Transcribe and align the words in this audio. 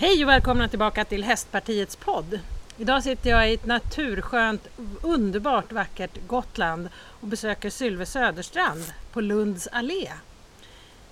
Hej 0.00 0.24
och 0.24 0.28
välkomna 0.28 0.68
tillbaka 0.68 1.04
till 1.04 1.24
Hästpartiets 1.24 1.96
podd. 1.96 2.40
Idag 2.76 3.02
sitter 3.02 3.30
jag 3.30 3.50
i 3.50 3.54
ett 3.54 3.66
naturskönt, 3.66 4.68
underbart 5.02 5.72
vackert 5.72 6.18
Gotland 6.26 6.88
och 6.94 7.28
besöker 7.28 7.70
Sylve 7.70 8.06
Söderstrand 8.06 8.84
på 9.12 9.20
Lunds 9.20 9.68
allé. 9.72 10.12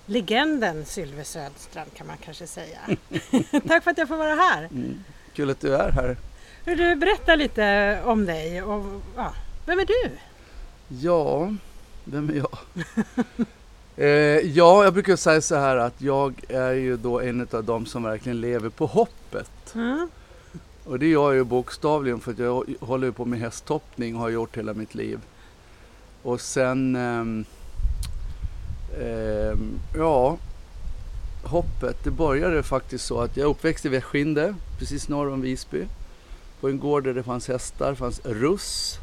Legenden 0.05 0.85
Sylve 0.85 1.23
Söderstrand 1.23 1.93
kan 1.93 2.07
man 2.07 2.17
kanske 2.17 2.47
säga. 2.47 2.79
Tack 3.67 3.83
för 3.83 3.91
att 3.91 3.97
jag 3.97 4.07
får 4.07 4.17
vara 4.17 4.35
här. 4.35 4.63
Mm. 4.63 5.03
Kul 5.33 5.49
att 5.49 5.61
du 5.61 5.75
är 5.75 5.91
här. 5.91 6.17
Vill 6.65 6.77
du 6.77 6.95
berätta 6.95 7.35
lite 7.35 8.01
om 8.05 8.25
dig 8.25 8.61
och 8.61 9.01
ja, 9.15 9.33
vem 9.65 9.79
är 9.79 9.85
du? 9.85 10.11
Ja, 10.87 11.55
vem 12.03 12.29
är 12.29 12.33
jag? 12.33 12.57
eh, 13.99 14.07
ja, 14.55 14.83
jag 14.83 14.93
brukar 14.93 15.15
säga 15.15 15.41
så 15.41 15.55
här 15.55 15.77
att 15.77 16.01
jag 16.01 16.43
är 16.49 16.73
ju 16.73 16.97
då 16.97 17.21
en 17.21 17.47
av 17.51 17.63
dem 17.63 17.85
som 17.85 18.03
verkligen 18.03 18.41
lever 18.41 18.69
på 18.69 18.85
hoppet. 18.85 19.75
Mm. 19.75 20.09
Och 20.83 20.99
det 20.99 21.07
gör 21.07 21.23
jag 21.23 21.35
ju 21.35 21.43
bokstavligen 21.43 22.19
för 22.19 22.31
att 22.31 22.39
jag 22.39 22.65
håller 22.79 23.11
på 23.11 23.25
med 23.25 23.39
hästhoppning 23.39 24.15
och 24.15 24.21
har 24.21 24.29
gjort 24.29 24.57
hela 24.57 24.73
mitt 24.73 24.95
liv. 24.95 25.19
Och 26.23 26.41
sen, 26.41 26.95
ehm, 26.95 27.45
ehm, 29.01 29.79
ja, 29.95 30.37
hoppet. 31.43 32.03
Det 32.03 32.11
började 32.11 32.63
faktiskt 32.63 33.05
så 33.05 33.21
att 33.21 33.37
jag 33.37 33.45
är 33.45 33.49
uppväxt 33.49 33.85
i 33.85 33.89
Västskinde, 33.89 34.55
precis 34.79 35.09
norr 35.09 35.29
om 35.29 35.41
Visby. 35.41 35.85
På 36.61 36.69
en 36.69 36.79
gård 36.79 37.03
där 37.03 37.13
det 37.13 37.23
fanns 37.23 37.47
hästar, 37.47 37.95
fanns 37.95 38.25
russ. 38.25 38.99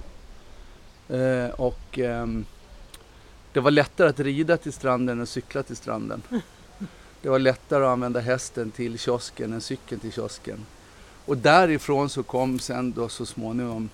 Eh, 1.08 1.50
och 1.60 1.98
ehm, 1.98 2.44
det 3.56 3.60
var 3.60 3.70
lättare 3.70 4.08
att 4.08 4.20
rida 4.20 4.56
till 4.56 4.72
stranden 4.72 5.20
än 5.20 5.26
cykla 5.26 5.62
till 5.62 5.76
stranden. 5.76 6.22
Det 7.22 7.28
var 7.28 7.38
lättare 7.38 7.84
att 7.84 7.90
använda 7.90 8.20
hästen 8.20 8.70
till 8.70 8.98
kiosken 8.98 9.52
än 9.52 9.60
cykeln 9.60 10.00
till 10.00 10.12
kiosken. 10.12 10.66
Och 11.26 11.36
därifrån 11.36 12.08
så 12.08 12.22
kom 12.22 12.58
sen 12.58 12.92
då 12.92 13.08
så 13.08 13.26
småningom 13.26 13.88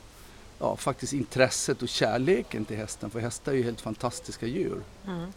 ja, 0.58 0.76
faktiskt 0.76 1.12
intresset 1.12 1.82
och 1.82 1.88
kärleken 1.88 2.64
till 2.64 2.76
hästen. 2.76 3.10
För 3.10 3.20
hästar 3.20 3.52
är 3.52 3.56
ju 3.56 3.62
helt 3.62 3.80
fantastiska 3.80 4.46
djur. 4.46 4.80
Mm. 5.06 5.32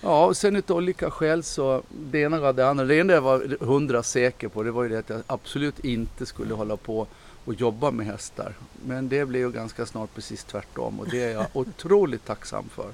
Ja, 0.00 0.26
och 0.26 0.36
sen 0.36 0.56
utav 0.56 0.76
olika 0.76 1.10
skäl 1.10 1.42
så 1.42 1.82
det 1.88 2.18
ena 2.18 2.38
gav 2.38 2.54
det 2.54 2.68
andra. 2.68 2.84
Det 2.84 3.00
enda 3.00 3.14
jag 3.14 3.20
var 3.20 3.64
hundra 3.64 4.02
säker 4.02 4.48
på 4.48 4.62
det 4.62 4.70
var 4.70 4.82
ju 4.82 4.88
det 4.88 4.98
att 4.98 5.10
jag 5.10 5.22
absolut 5.26 5.84
inte 5.84 6.26
skulle 6.26 6.54
hålla 6.54 6.76
på 6.76 7.06
och 7.44 7.54
jobba 7.54 7.90
med 7.90 8.06
hästar. 8.06 8.54
Men 8.86 9.08
det 9.08 9.24
blev 9.24 9.42
ju 9.42 9.50
ganska 9.50 9.86
snart 9.86 10.14
precis 10.14 10.44
tvärtom 10.44 11.00
och 11.00 11.08
det 11.08 11.22
är 11.22 11.30
jag 11.30 11.46
otroligt 11.52 12.24
tacksam 12.26 12.68
för. 12.68 12.92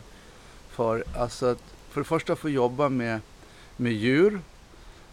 För, 0.69 1.05
alltså, 1.17 1.47
att 1.47 1.63
för 1.91 2.01
det 2.01 2.05
första 2.05 2.37
få 2.37 2.49
jobba 2.49 2.89
med, 2.89 3.21
med 3.77 3.93
djur, 3.93 4.41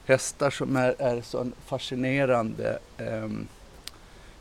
hästar 0.06 0.50
som 0.50 0.75
är, 0.75 0.95
är 1.00 1.22
så 1.22 1.52
fascinerande 1.66 2.80
eh, 2.98 3.30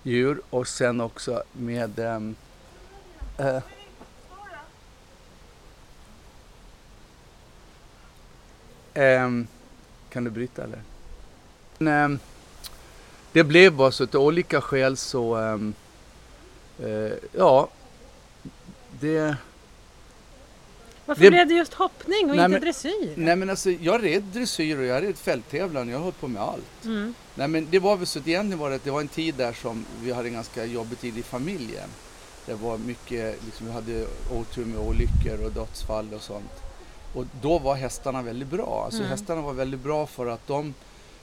djur 0.03 0.41
och 0.51 0.69
sen 0.69 1.01
också 1.01 1.43
med 1.53 1.99
ehm, 1.99 2.35
eh, 3.39 3.63
eh, 8.95 9.31
kan 10.11 10.25
du 10.25 10.31
bryta 10.31 10.65
eller? 10.65 10.83
Men, 11.79 12.05
ehm, 12.05 12.19
det 13.33 13.45
blev 13.45 13.73
bara 13.73 13.91
så 13.91 14.05
att 14.05 14.15
av 14.15 14.23
olika 14.23 14.61
skäl 14.61 14.97
så, 14.97 15.35
ehm, 15.37 15.75
eh, 16.83 17.13
ja, 17.33 17.69
det... 19.01 19.37
Varför 21.07 21.23
Det- 21.23 21.31
blev 21.31 21.49
det 21.49 21.55
just 21.55 21.75
hoppning 21.75 22.31
och 22.31 22.37
Nej, 22.37 22.45
inte 22.45 22.49
men- 22.49 22.61
dressyr? 22.61 23.13
Nej 23.17 23.37
men 23.37 23.51
alltså 23.51 23.71
jag 23.71 24.05
red 24.05 24.23
dressyr 24.23 24.79
och 24.79 24.85
jag 24.85 25.03
red 25.03 25.17
fälttävlan, 25.17 25.89
jag 25.89 25.97
har 25.99 26.03
hållit 26.03 26.21
på 26.21 26.29
med 26.29 26.43
allt. 26.43 26.85
Mm. 26.85 27.15
Nej 27.35 27.49
men 27.49 27.67
det 27.71 27.79
var 27.79 27.97
väl 27.97 28.07
så 28.07 28.19
att 28.19 28.29
egentligen 28.29 28.59
var 28.59 28.71
det, 28.71 28.77
att 28.77 28.85
det 28.85 28.91
var 28.91 29.01
en 29.01 29.09
tid 29.09 29.35
där 29.35 29.53
som 29.53 29.85
vi 30.03 30.13
hade 30.13 30.29
en 30.29 30.35
ganska 30.35 30.65
jobbig 30.65 30.99
tid 31.01 31.19
i 31.19 31.23
familjen. 31.23 31.89
Det 32.47 32.55
var 32.55 32.79
mycket, 32.79 33.45
liksom, 33.45 33.67
vi 33.67 33.73
hade 33.73 34.07
otur 34.31 34.65
med 34.65 34.79
olyckor 34.81 35.45
och 35.45 35.53
dödsfall 35.53 36.15
och 36.15 36.23
sånt. 36.23 36.53
Och 37.15 37.25
då 37.43 37.59
var 37.59 37.75
hästarna 37.75 38.23
väldigt 38.23 38.49
bra. 38.49 38.83
Alltså 38.85 39.01
Mm. 39.01 39.11
hästarna 39.11 39.41
var 39.43 39.53
väldigt 39.53 39.81
bra 39.81 40.07
för 40.07 40.27
att 40.27 40.47
de, 40.47 40.75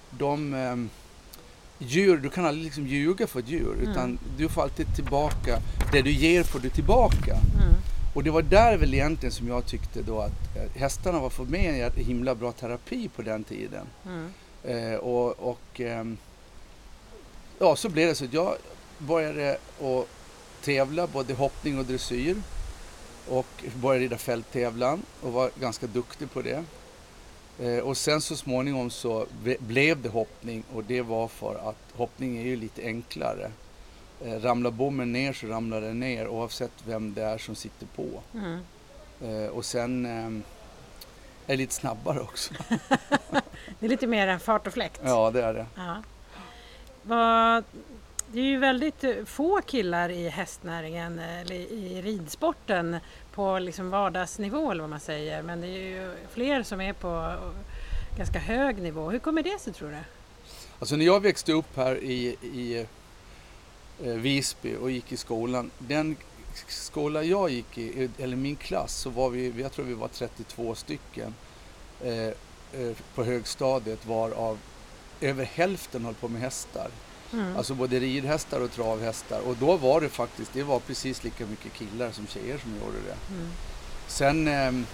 de 0.10 0.54
ehm, 0.54 0.90
djur, 1.80 2.18
du 2.18 2.30
kan 2.30 2.46
aldrig 2.46 2.66
liksom 2.66 2.88
ljuga 2.88 3.28
för 3.28 3.40
ett 3.40 3.48
djur 3.50 3.74
Mm. 3.74 3.92
utan 3.92 4.20
du 4.38 4.50
får 4.50 4.62
alltid 4.62 4.96
tillbaka, 4.96 5.60
det 5.92 6.02
du 6.02 6.12
ger 6.12 6.44
får 6.44 6.60
du 6.60 6.70
tillbaka. 6.70 7.34
Mm. 7.34 7.74
Och 8.14 8.24
det 8.24 8.32
var 8.32 8.42
där 8.42 8.78
väl 8.78 8.94
egentligen 8.94 9.34
som 9.34 9.48
jag 9.48 9.66
tyckte 9.66 10.02
då 10.02 10.20
att 10.20 10.56
eh, 10.56 10.82
hästarna 10.82 11.20
var 11.20 11.30
för 11.30 11.44
mig 11.44 11.82
en 11.82 11.92
himla 12.06 12.36
bra 12.36 12.52
terapi 12.52 13.10
på 13.16 13.22
den 13.22 13.44
tiden. 13.44 13.86
Mm. 14.06 14.30
Eh, 14.64 14.96
och 15.00 15.40
och 15.40 15.80
ehm, 15.80 16.18
ja, 17.60 17.76
så 17.76 17.90
blev 17.90 18.08
det 18.08 18.16
så 18.16 18.26
att 18.26 18.34
jag 18.34 18.56
började 18.98 19.58
att 19.82 20.08
tävla 20.66 21.08
både 21.08 21.34
hoppning 21.34 21.80
och 21.80 21.86
dressyr. 21.86 22.36
Och 23.28 23.64
började 23.82 24.04
rida 24.06 24.18
fälttävlan 24.18 25.02
och 25.22 25.34
var 25.34 25.52
ganska 25.60 25.88
duktig 25.88 26.32
på 26.32 26.42
det. 26.42 26.64
Eh, 27.60 27.80
och 27.80 27.98
sen 27.98 28.22
så 28.22 28.36
småningom 28.36 28.90
så 28.90 29.26
ble- 29.44 29.62
blev 29.62 30.02
det 30.02 30.10
hoppning 30.10 30.64
och 30.74 30.84
det 30.84 31.02
var 31.02 31.28
för 31.28 31.70
att 31.70 31.98
hoppning 31.98 32.38
är 32.38 32.44
ju 32.44 32.56
lite 32.56 32.82
enklare. 32.86 33.52
Eh, 34.26 34.34
ramlar 34.42 34.72
bommen 34.72 35.12
ner 35.12 35.34
så 35.34 35.48
ramlar 35.48 35.82
den 35.82 36.00
ner 36.00 36.28
oavsett 36.28 36.72
vem 36.86 37.14
det 37.14 37.24
är 37.24 37.38
som 37.38 37.56
sitter 37.56 37.88
på. 37.96 38.06
Mm. 38.34 38.60
Eh, 39.24 39.50
och 39.50 39.66
sen 39.66 40.06
ehm, 40.06 40.44
är 41.48 41.52
det 41.54 41.58
lite 41.58 41.74
snabbare 41.74 42.20
också. 42.20 42.54
Det 43.80 43.86
är 43.86 43.90
lite 43.90 44.08
mer 44.08 44.38
fart 44.38 44.68
och 44.68 44.74
fläkt. 44.74 45.02
Ja, 45.04 45.32
det 45.32 45.44
är 45.44 45.54
det. 45.54 45.66
Ja. 45.76 46.04
Vad, 47.04 47.64
det 48.32 48.40
är 48.40 48.46
ju 48.46 48.58
väldigt 48.58 49.04
eh, 49.04 49.26
få 49.26 49.62
killar 49.62 50.10
i 50.10 50.30
hästnäringen 50.30 51.20
eller 51.20 51.56
i 51.56 52.02
ridsporten 52.02 52.98
på 53.34 53.60
liksom 53.60 53.90
vardagsnivå 53.90 54.72
eller 54.72 54.82
vad 54.82 54.90
man 54.90 55.00
säger. 55.00 55.42
Men 55.44 55.62
det 55.62 55.68
är 55.68 55.90
ju 55.90 56.16
fler 56.32 56.64
som 56.64 56.82
är 56.82 56.94
på 56.94 57.08
eh, 57.08 58.18
ganska 58.18 58.40
hög 58.40 58.82
nivå. 58.82 59.10
Hur 59.10 59.20
kommer 59.20 59.44
det 59.44 59.60
sig 59.60 59.74
tror 59.74 59.90
du? 59.90 59.98
Alltså 60.80 60.96
när 60.96 61.06
jag 61.06 61.20
växte 61.20 61.54
upp 61.54 61.78
här 61.78 62.04
i, 62.04 62.36
i 62.42 62.86
eh, 64.04 64.14
Visby 64.14 64.76
och 64.76 64.92
gick 64.92 65.12
i 65.12 65.18
skolan. 65.18 65.72
Den 65.78 66.16
skola 66.68 67.24
jag 67.24 67.50
gick 67.50 67.78
i, 67.78 68.10
eller 68.18 68.36
min 68.36 68.56
klass, 68.56 68.96
så 68.96 69.10
var 69.10 69.30
vi, 69.30 69.54
jag 69.62 69.72
tror 69.72 69.86
vi 69.86 69.94
var 69.94 70.08
32 70.08 70.76
stycken 70.76 71.34
eh, 72.02 72.34
på 73.16 73.24
högstadiet 73.24 74.06
varav 74.06 74.60
över 75.22 75.44
hälften 75.44 76.06
höll 76.06 76.14
på 76.14 76.28
med 76.28 76.42
hästar. 76.42 76.90
Mm. 77.34 77.58
Alltså 77.58 77.74
både 77.76 78.00
ridhästar 78.00 78.60
och 78.60 78.72
travhästar. 78.72 79.40
Och 79.40 79.56
då 79.60 79.78
var 79.78 80.02
det 80.02 80.10
faktiskt, 80.10 80.54
det 80.54 80.64
var 80.64 80.80
precis 80.80 81.24
lika 81.24 81.46
mycket 81.46 81.74
killar 81.74 82.12
som 82.12 82.28
tjejer 82.28 82.58
som 82.58 82.72
gjorde 82.72 82.98
det. 83.08 83.34
Mm. 83.34 83.48
Sen, 84.08 84.48
ehm, 84.48 84.86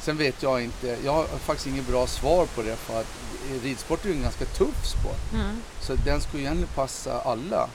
sen 0.00 0.16
vet 0.16 0.42
jag 0.42 0.62
inte, 0.64 0.98
jag 1.04 1.12
har 1.12 1.24
faktiskt 1.26 1.66
inget 1.66 1.86
bra 1.86 2.06
svar 2.06 2.46
på 2.46 2.62
det 2.62 2.76
för 2.76 3.00
att 3.00 3.06
ridsport 3.62 4.04
är 4.04 4.08
ju 4.08 4.14
en 4.14 4.22
ganska 4.22 4.44
tuff 4.44 4.86
sport. 4.86 5.32
Mm. 5.34 5.56
Så 5.80 5.94
den 5.94 6.20
skulle 6.20 6.42
egentligen 6.42 6.68
passa 6.74 7.20
alla. 7.20 7.68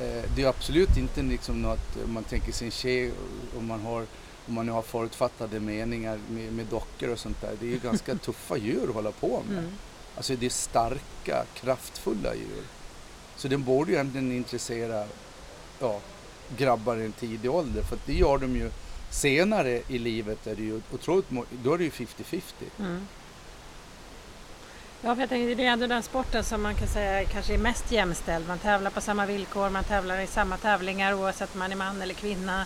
Eh, 0.00 0.22
Det 0.36 0.42
är 0.42 0.46
absolut 0.48 0.96
inte 0.96 1.22
liksom 1.22 1.62
något, 1.62 1.96
om 2.04 2.12
man 2.12 2.24
tänker 2.24 2.52
sig 2.52 2.66
en 2.66 2.70
tjej, 2.70 3.12
om 3.58 3.66
man, 3.66 3.80
har, 3.80 4.06
om 4.46 4.54
man 4.54 4.66
nu 4.66 4.72
har 4.72 4.82
förutfattade 4.82 5.60
meningar 5.60 6.18
med, 6.30 6.52
med 6.52 6.66
dockor 6.66 7.08
och 7.08 7.18
sånt 7.18 7.40
där. 7.40 7.52
Det 7.60 7.66
är 7.66 7.70
ju 7.70 7.78
ganska 7.82 8.14
tuffa 8.14 8.56
djur 8.56 8.88
att 8.88 8.94
hålla 8.94 9.10
på 9.12 9.42
med. 9.48 9.58
Mm. 9.58 9.70
Alltså 10.16 10.36
det 10.36 10.46
är 10.46 10.50
starka, 10.50 11.44
kraftfulla 11.54 12.34
djur. 12.34 12.62
Så 13.44 13.48
den 13.48 13.64
borde 13.64 13.90
ju 13.90 13.96
egentligen 13.96 14.32
intressera 14.32 15.04
ja, 15.80 16.00
grabbar 16.56 16.96
i 16.96 17.04
en 17.04 17.12
tidig 17.12 17.50
ålder. 17.50 17.82
För 17.82 17.96
att 17.96 18.06
det 18.06 18.12
gör 18.12 18.38
de 18.38 18.56
ju 18.56 18.70
senare 19.10 19.82
i 19.88 19.98
livet. 19.98 20.46
Är 20.46 20.54
det 20.54 20.62
ju 20.62 20.80
otroligt, 20.92 21.26
då 21.50 21.74
är 21.74 21.78
det 21.78 21.84
ju 21.84 21.90
50-50. 21.90 22.42
Mm. 22.78 23.06
Ja, 25.00 25.14
för 25.14 25.22
jag 25.22 25.28
tänker 25.28 25.56
det 25.56 25.66
är 25.66 25.70
ändå 25.72 25.86
den 25.86 26.02
sporten 26.02 26.44
som 26.44 26.62
man 26.62 26.74
kan 26.74 26.88
säga 26.88 27.24
kanske 27.24 27.54
är 27.54 27.58
mest 27.58 27.92
jämställd. 27.92 28.48
Man 28.48 28.58
tävlar 28.58 28.90
på 28.90 29.00
samma 29.00 29.26
villkor, 29.26 29.70
man 29.70 29.84
tävlar 29.84 30.20
i 30.20 30.26
samma 30.26 30.56
tävlingar 30.56 31.14
oavsett 31.14 31.52
om 31.52 31.58
man 31.58 31.72
är 31.72 31.76
man 31.76 32.02
eller 32.02 32.14
kvinna. 32.14 32.60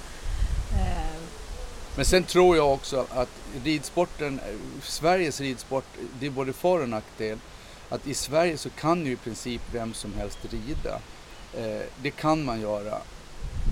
Eh, 0.75 1.21
Men 1.97 2.05
sen 2.05 2.23
tror 2.23 2.57
jag 2.57 2.73
också 2.75 3.07
att 3.11 3.31
ridsporten, 3.65 4.39
eh, 4.39 4.55
Sveriges 4.83 5.41
ridsport, 5.41 5.87
det 6.21 6.27
är 6.27 6.31
både 6.31 6.53
för 6.53 6.83
och 6.83 6.89
nackdel. 6.89 7.39
Att 7.89 8.07
i 8.07 8.15
Sverige 8.15 8.57
så 8.57 8.71
kan 8.71 9.07
ju 9.07 9.13
i 9.13 9.17
princip 9.17 9.63
vem 9.73 9.95
som 9.95 10.15
helst 10.15 10.39
rida. 10.51 11.01
Eh, 11.55 11.83
det 12.03 12.11
kan 12.11 12.45
man 12.45 12.61
göra. 12.61 12.99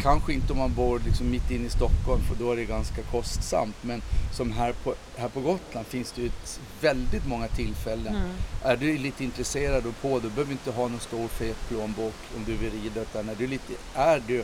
Kanske 0.03 0.33
inte 0.33 0.53
om 0.53 0.59
man 0.59 0.75
bor 0.75 1.01
liksom 1.07 1.31
mitt 1.31 1.51
inne 1.51 1.67
i 1.67 1.71
Stockholm 1.71 2.23
för 2.29 2.35
då 2.45 2.53
är 2.53 2.57
det 2.57 2.65
ganska 2.65 3.03
kostsamt. 3.03 3.77
Men 3.81 4.03
som 4.33 4.53
här 4.53 4.73
på, 4.73 4.95
här 5.17 5.29
på 5.29 5.41
Gotland 5.41 5.87
finns 5.87 6.13
det 6.13 6.23
ju 6.23 6.27
ett, 6.27 6.61
väldigt 6.81 7.27
många 7.27 7.49
tillfällen. 7.49 8.17
mm. 8.17 8.31
Är 8.65 8.77
du 8.77 8.99
lite 8.99 9.25
intresserad 9.25 9.87
och 9.87 10.01
på, 10.03 10.09
då 10.09 10.29
behöver 10.29 10.45
du 10.45 10.53
inte 10.53 10.71
ha 10.71 10.89
någon 10.89 11.01
stor 11.01 11.29
fet 11.29 11.57
plånbok 11.69 12.15
om 12.37 12.45
du 12.45 12.57
vill 12.57 12.73
rida. 12.83 13.01
Utan 13.01 13.27
när 13.27 13.35
du 13.35 13.47
lite, 13.47 13.73
är 13.95 14.23
du, 14.27 14.39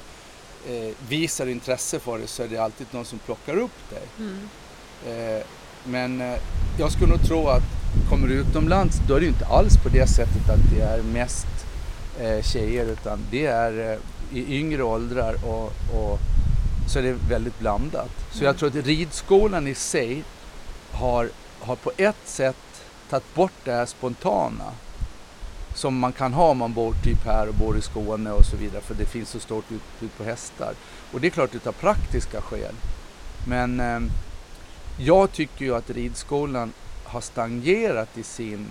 eh, 0.69 0.95
visar 1.09 1.47
intresse 1.47 1.99
för 2.01 2.19
det 2.19 2.27
så 2.27 2.43
är 2.43 2.49
det 2.49 2.59
alltid 2.59 2.87
någon 2.91 3.05
som 3.05 3.19
plockar 3.19 3.57
upp 3.57 3.91
dig. 3.91 4.03
Mm. 4.19 4.49
Eh, 5.07 5.43
men 5.85 6.21
eh, 6.21 6.39
jag 6.79 6.93
skulle 6.93 7.11
nog 7.11 7.27
tro 7.27 7.49
att 7.49 7.63
kommer 8.23 8.35
utomlands 8.35 9.01
då 9.09 9.15
är 9.15 9.21
det 9.21 9.27
inte 9.27 9.47
alls 9.47 9.77
på 9.77 9.89
det 9.89 10.07
sättet 10.07 10.51
att 10.51 10.71
det 10.71 10.81
är 10.81 11.03
mest 11.03 11.47
eh, 12.21 12.43
tjejer 12.43 12.87
utan 12.87 13.19
det 13.31 13.47
är 13.47 13.93
eh, 13.93 14.39
i 14.39 14.59
yngre 14.59 14.83
åldrar 14.83 15.35
och, 15.45 15.73
och 15.95 16.19
så 16.89 16.99
är 16.99 17.03
det 17.03 17.13
väldigt 17.29 17.59
blandat. 17.59 18.11
Så 18.31 18.45
jag 18.45 18.57
tror 18.57 18.69
att 18.69 18.87
ridskolan 18.87 19.69
i 19.69 19.75
sig 19.75 20.25
har, 20.93 21.29
har 21.61 21.77
på 21.77 21.93
ett 21.97 22.25
sätt 22.25 22.83
tagit 23.11 23.35
bort 23.35 23.53
det 23.65 23.73
här 23.73 23.87
spontana 23.87 24.73
som 25.75 25.99
man 25.99 26.13
kan 26.13 26.33
ha 26.33 26.51
om 26.51 26.59
man 26.59 26.73
bor 26.73 26.95
typ 27.05 27.25
här 27.25 27.49
och 27.49 27.55
bor 27.55 27.79
i 27.79 27.83
Skåne 27.83 28.31
och 28.31 28.45
så 28.45 28.57
vidare 28.57 28.81
för 28.81 28.95
det 28.95 29.07
finns 29.07 29.29
så 29.29 29.41
stort 29.41 29.73
utbud 29.73 30.11
på 30.17 30.25
hästar. 30.25 30.75
Och 31.13 31.21
det 31.21 31.27
är 31.27 31.31
klart 31.31 31.55
utav 31.55 31.73
praktiska 31.73 32.41
skäl. 32.41 32.75
Men 33.49 33.81
eh, 33.81 34.01
jag 34.99 35.33
tycker 35.33 35.65
ju 35.65 35.75
att 35.75 35.91
ridskolan 35.91 36.73
har 37.12 37.20
stagnerat 37.20 38.19
i 38.19 38.23
sin 38.23 38.69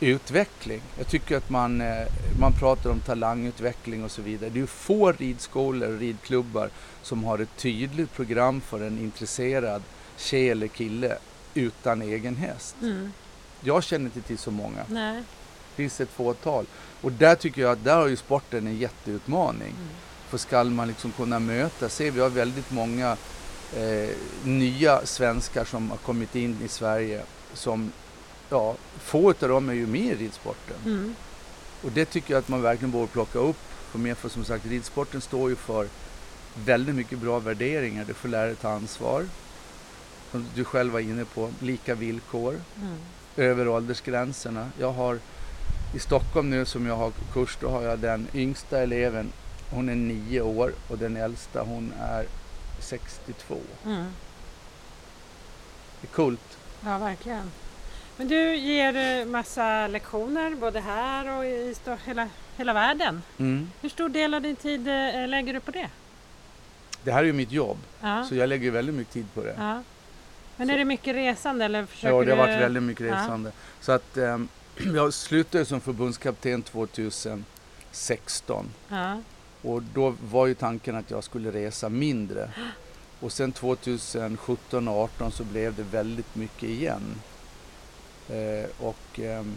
utveckling. 0.00 0.80
Jag 0.98 1.06
tycker 1.06 1.36
att 1.36 1.50
man, 1.50 1.80
eh, 1.80 2.06
man 2.40 2.52
pratar 2.52 2.90
om 2.90 3.00
talangutveckling 3.00 4.04
och 4.04 4.10
så 4.10 4.22
vidare. 4.22 4.50
Det 4.50 4.60
är 4.60 4.66
få 4.66 5.12
ridskolor 5.12 5.94
och 5.94 6.00
ridklubbar 6.00 6.70
som 7.02 7.24
har 7.24 7.38
ett 7.38 7.56
tydligt 7.56 8.12
program 8.12 8.60
för 8.60 8.80
en 8.80 8.98
intresserad 8.98 9.82
tjej 10.16 10.50
eller 10.50 10.68
kille 10.68 11.18
utan 11.54 12.02
egen 12.02 12.36
häst. 12.36 12.76
Mm. 12.82 13.12
Jag 13.60 13.84
känner 13.84 14.04
inte 14.04 14.20
till 14.20 14.38
så 14.38 14.50
många. 14.50 14.84
Nej. 14.88 15.16
Det 15.16 15.82
finns 15.82 16.00
ett 16.00 16.10
fåtal. 16.10 16.66
Och 17.00 17.12
där 17.12 17.34
tycker 17.34 17.62
jag 17.62 17.70
att 17.70 17.84
där 17.84 17.96
har 17.96 18.06
ju 18.06 18.16
sporten 18.16 18.66
en 18.66 18.78
jätteutmaning. 18.78 19.74
Mm. 19.76 19.88
För 20.28 20.38
skall 20.38 20.70
man 20.70 20.88
liksom 20.88 21.12
kunna 21.12 21.38
möta, 21.38 21.88
se 21.88 22.10
vi 22.10 22.20
har 22.20 22.28
väldigt 22.28 22.70
många 22.70 23.16
eh, 23.76 24.10
nya 24.44 25.06
svenskar 25.06 25.64
som 25.64 25.90
har 25.90 25.96
kommit 25.96 26.34
in 26.36 26.58
i 26.64 26.68
Sverige 26.68 27.22
som, 27.54 27.92
ja, 28.50 28.74
få 28.98 29.28
av 29.28 29.48
dem 29.48 29.68
är 29.68 29.74
ju 29.74 29.86
med 29.86 30.00
i 30.02 30.14
ridsporten. 30.14 30.76
Mm. 30.84 31.14
Och 31.82 31.92
det 31.92 32.04
tycker 32.04 32.34
jag 32.34 32.38
att 32.38 32.48
man 32.48 32.62
verkligen 32.62 32.90
borde 32.90 33.06
plocka 33.06 33.38
upp. 33.38 33.56
För, 33.90 33.98
mer 33.98 34.14
för 34.14 34.28
som 34.28 34.44
sagt, 34.44 34.66
ridsporten 34.66 35.20
står 35.20 35.50
ju 35.50 35.56
för 35.56 35.88
väldigt 36.64 36.94
mycket 36.94 37.18
bra 37.18 37.38
värderingar. 37.38 38.04
Du 38.04 38.14
får 38.14 38.28
lära 38.28 38.46
dig 38.46 38.56
ta 38.56 38.68
ansvar. 38.70 39.26
Som 40.30 40.46
du 40.54 40.64
själv 40.64 40.92
var 40.92 41.00
inne 41.00 41.24
på, 41.24 41.50
lika 41.60 41.94
villkor 41.94 42.60
Mm. 42.82 42.96
över 43.36 43.68
åldersgränserna. 43.68 44.70
Jag 44.78 44.92
har 44.92 45.18
i 45.94 45.98
Stockholm 45.98 46.50
nu 46.50 46.64
som 46.64 46.86
jag 46.86 46.96
har 46.96 47.12
kurs, 47.32 47.58
då 47.60 47.68
har 47.68 47.82
jag 47.82 47.98
den 47.98 48.26
yngsta 48.34 48.78
eleven, 48.82 49.32
hon 49.70 49.88
är 49.88 49.94
nio 49.94 50.40
år 50.40 50.72
och 50.88 50.98
den 50.98 51.16
äldsta 51.16 51.62
hon 51.62 51.92
är 52.00 52.26
62. 52.80 53.58
Mm. 53.84 54.04
Det 56.00 56.06
är 56.08 56.12
coolt. 56.12 56.58
Ja, 56.84 56.98
verkligen. 56.98 57.50
Men 58.16 58.28
du 58.28 58.56
ger 58.56 59.20
eh, 59.20 59.24
massa 59.26 59.86
lektioner 59.86 60.54
både 60.54 60.80
här 60.80 61.38
och 61.38 61.44
i 61.44 61.74
hela, 62.04 62.28
hela 62.56 62.72
världen. 62.72 63.22
Mm. 63.38 63.70
Hur 63.80 63.88
stor 63.88 64.08
del 64.08 64.34
av 64.34 64.42
din 64.42 64.56
tid 64.56 64.88
eh, 64.88 65.28
lägger 65.28 65.52
du 65.54 65.60
på 65.60 65.70
det? 65.70 65.88
Det 67.04 67.12
här 67.12 67.20
är 67.20 67.24
ju 67.24 67.32
mitt 67.32 67.52
jobb, 67.52 67.78
Ja. 68.00 68.24
så 68.28 68.34
jag 68.34 68.48
lägger 68.48 68.70
väldigt 68.70 68.94
mycket 68.94 69.14
tid 69.14 69.26
på 69.34 69.42
det. 69.42 69.54
ja. 69.58 69.82
Men 70.56 70.68
Så- 70.68 70.74
är 70.74 70.78
det 70.78 70.84
mycket 70.84 71.14
resande 71.14 71.64
eller 71.64 71.86
försöker 71.86 72.14
Ja, 72.16 72.24
det 72.24 72.30
har 72.30 72.38
varit 72.38 72.60
väldigt 72.60 72.82
mycket 72.82 73.06
Ja. 73.06 73.12
resande. 73.14 73.52
Så 73.80 73.92
att 73.92 74.16
ehm, 74.16 74.48
jag 74.94 75.14
slutade 75.14 75.64
som 75.64 75.80
förbundskapten 75.80 76.62
2016 76.62 78.66
Ja. 78.88 79.20
Och 79.62 79.82
då 79.82 80.14
var 80.30 80.46
ju 80.46 80.54
tanken 80.54 80.96
att 80.96 81.10
jag 81.10 81.24
skulle 81.24 81.50
resa 81.50 81.88
mindre. 81.88 82.50
Och 83.20 83.32
sen 83.32 83.52
2017 83.52 84.88
och 84.88 84.94
18 84.94 85.32
så 85.32 85.44
blev 85.44 85.74
det 85.74 85.82
väldigt 85.82 86.34
mycket 86.34 86.68
igen. 86.68 87.20
Eh, 88.28 88.70
och, 88.78 89.20
ehm, 89.20 89.54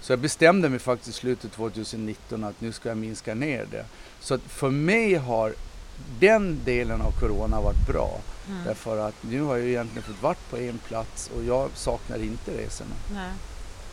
så 0.00 0.12
jag 0.12 0.18
bestämde 0.18 0.68
mig 0.68 0.78
faktiskt 0.78 1.18
i 1.18 1.20
slutet 1.20 1.52
2019 1.52 2.44
att 2.44 2.60
nu 2.60 2.72
ska 2.72 2.88
jag 2.88 2.98
minska 2.98 3.34
ner 3.34 3.66
det. 3.70 3.84
Så 4.20 4.34
att 4.34 4.40
för 4.40 4.70
mig 4.70 5.14
har 5.14 5.54
den 6.20 6.60
delen 6.64 7.02
av 7.02 7.12
Corona 7.20 7.60
varit 7.60 7.86
bra. 7.86 8.20
Mm. 8.48 8.64
Därför 8.64 9.08
att 9.08 9.14
nu 9.20 9.42
har 9.42 9.56
jag 9.56 9.66
egentligen 9.66 10.02
fått 10.02 10.22
vart 10.22 10.50
på 10.50 10.56
en 10.56 10.78
plats 10.78 11.30
och 11.36 11.44
jag 11.44 11.68
saknar 11.74 12.18
inte 12.18 12.50
resorna. 12.50 12.94
Nej. 13.14 13.30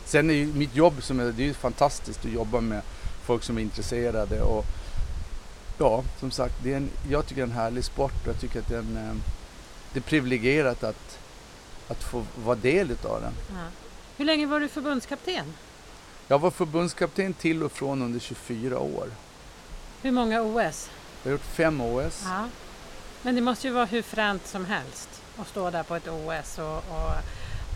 Sen 0.04 0.30
är 0.30 0.34
ju 0.34 0.46
mitt 0.46 0.76
jobb 0.76 1.02
som 1.02 1.20
är, 1.20 1.24
det 1.24 1.42
är 1.42 1.46
ju 1.46 1.54
fantastiskt 1.54 2.24
att 2.24 2.32
jobba 2.32 2.60
med 2.60 2.82
folk 3.24 3.42
som 3.42 3.58
är 3.58 3.62
intresserade 3.62 4.42
och 4.42 4.64
ja, 5.80 6.04
som 6.18 6.30
sagt, 6.30 6.54
det 6.62 6.72
är 6.72 6.76
en, 6.76 6.90
jag 7.10 7.26
tycker 7.26 7.42
det 7.42 7.46
är 7.46 7.50
en 7.50 7.58
härlig 7.58 7.84
sport 7.84 8.12
och 8.22 8.28
jag 8.28 8.40
tycker 8.40 8.60
att 8.60 8.68
det 8.68 8.74
är, 8.74 8.78
en, 8.78 8.96
eh, 8.96 9.14
det 9.92 9.98
är 9.98 10.02
privilegierat 10.02 10.84
att, 10.84 11.18
att 11.88 12.02
få 12.02 12.24
vara 12.44 12.56
del 12.56 12.90
utav 12.90 13.20
den. 13.20 13.32
Ja. 13.48 13.64
Hur 14.16 14.24
länge 14.24 14.46
var 14.46 14.60
du 14.60 14.68
förbundskapten? 14.68 15.54
Jag 16.28 16.38
var 16.38 16.50
förbundskapten 16.50 17.34
till 17.34 17.62
och 17.62 17.72
från 17.72 18.02
under 18.02 18.20
24 18.20 18.78
år. 18.78 19.10
Hur 20.02 20.10
många 20.10 20.42
OS? 20.42 20.90
Jag 21.22 21.30
har 21.30 21.32
gjort 21.32 21.46
fem 21.46 21.80
OS. 21.80 22.22
Ja. 22.24 22.48
Men 23.22 23.34
det 23.34 23.40
måste 23.40 23.66
ju 23.66 23.72
vara 23.72 23.84
hur 23.84 24.02
fränt 24.02 24.46
som 24.46 24.64
helst 24.64 25.08
att 25.36 25.48
stå 25.48 25.70
där 25.70 25.82
på 25.82 25.96
ett 25.96 26.08
OS 26.08 26.58
och, 26.58 26.76
och 26.76 27.12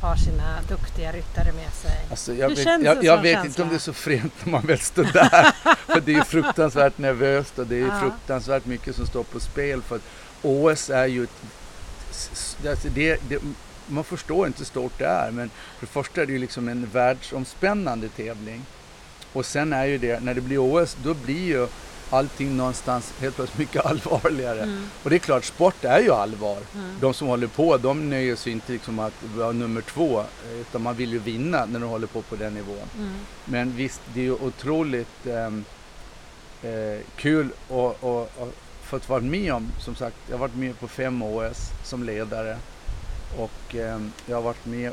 ha 0.05 0.17
sina 0.17 0.59
duktiga 0.69 1.13
ryttare 1.13 1.53
med 1.53 1.73
sig. 1.73 2.07
Alltså 2.11 2.35
jag 2.35 2.49
Hur 2.49 2.57
vet, 2.57 2.65
känns 2.65 2.85
jag, 2.85 2.97
en 2.97 3.05
jag 3.05 3.23
vet 3.23 3.33
känsla? 3.33 3.47
inte 3.49 3.63
om 3.63 3.69
det 3.69 3.75
är 3.75 3.79
så 3.79 3.93
fränt 3.93 4.33
när 4.45 4.53
man 4.53 4.67
väl 4.67 4.79
står 4.79 5.05
där. 5.05 5.53
för 5.87 6.01
det 6.01 6.15
är 6.15 6.23
fruktansvärt 6.23 6.99
nervöst 6.99 7.59
och 7.59 7.67
det 7.67 7.77
är 7.77 7.87
Ja. 7.87 8.01
fruktansvärt 8.01 8.67
mycket 8.67 8.97
som 8.97 9.07
står 9.07 9.23
på 9.25 9.41
spel. 9.41 9.83
För 9.83 9.97
att 9.97 10.03
OS 10.43 10.91
är 10.91 11.07
ju 11.07 11.25
ett, 11.25 11.31
alltså 12.69 12.89
det, 12.89 13.21
det, 13.29 13.39
man 13.87 14.05
förstår 14.05 14.47
inte 14.47 14.59
hur 14.59 14.65
stort 14.65 14.99
det 14.99 15.07
är. 15.07 15.31
Men 15.31 15.51
för 15.79 15.87
det 15.87 15.93
första 15.93 16.23
är 16.23 16.27
det 16.27 16.33
ju 16.33 16.39
liksom 16.39 16.69
en 16.69 16.87
världsomspännande 16.93 18.09
tävling. 18.09 18.63
Och 19.33 19.47
sen 19.47 19.73
är 19.73 19.85
ju 19.85 19.99
det, 19.99 20.23
när 20.23 20.35
det 20.35 20.41
blir 20.41 20.59
OS, 20.59 20.97
då 21.05 21.15
blir 21.15 21.45
ju 21.47 21.69
allting 22.11 22.57
någonstans 22.57 23.13
helt 23.21 23.37
plötsligt 23.37 23.59
mycket 23.59 23.87
allvarligare. 23.87 24.63
Mm. 24.63 24.87
Och 25.03 25.11
det 25.11 25.17
är 25.17 25.21
klart, 25.21 25.45
sport 25.45 25.85
är 25.85 26.01
ju 26.01 26.11
allvar. 26.11 26.59
Mm. 26.75 26.97
De 27.01 27.15
som 27.15 27.29
håller 27.29 27.47
på, 27.47 27.77
de 27.77 28.11
nöjer 28.11 28.37
sig 28.37 28.53
inte 28.53 28.73
liksom 28.73 28.99
att 28.99 29.23
vara 29.37 29.53
nummer 29.53 29.81
två, 29.81 30.21
eh, 30.21 30.61
utan 30.61 30.83
man 30.83 30.97
vill 30.97 31.13
ju 31.13 31.19
vinna 31.19 31.65
när 31.65 31.81
de 31.81 31.91
håller 31.91 32.07
på 32.07 32.23
på 32.23 32.37
den 32.37 32.55
nivån. 32.55 32.89
Mm. 32.99 33.15
Men 33.45 33.77
visst, 33.77 34.01
det 34.15 34.21
är 34.21 34.25
ju 34.25 34.33
otroligt 34.35 35.27
ehm, 35.27 35.65
eh, 36.63 37.01
kul 37.17 37.49
och, 37.69 38.05
och, 38.05 38.21
och 38.21 38.55
fått 38.83 39.09
vara 39.09 39.21
med 39.21 39.53
om, 39.53 39.69
som 39.81 39.95
sagt, 39.95 40.17
jag 40.27 40.35
har 40.35 40.41
varit 40.41 40.57
med 40.57 40.81
på 40.81 40.89
fem 40.89 41.23
OS 41.23 41.71
som 41.85 42.05
ledare 42.05 42.57
och 43.39 43.75
ehm, 43.75 44.13
jag 44.27 44.37
har 44.37 44.43
varit 44.43 44.67
med 44.67 44.93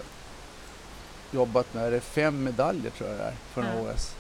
jobbat 1.32 1.74
med 1.74 1.92
det 1.92 2.02
fem 2.02 2.44
medaljer 2.44 2.92
tror 2.92 3.10
jag 3.10 3.20
det 3.20 3.24
är 3.24 3.34
från. 3.54 3.66
OS. 3.66 4.16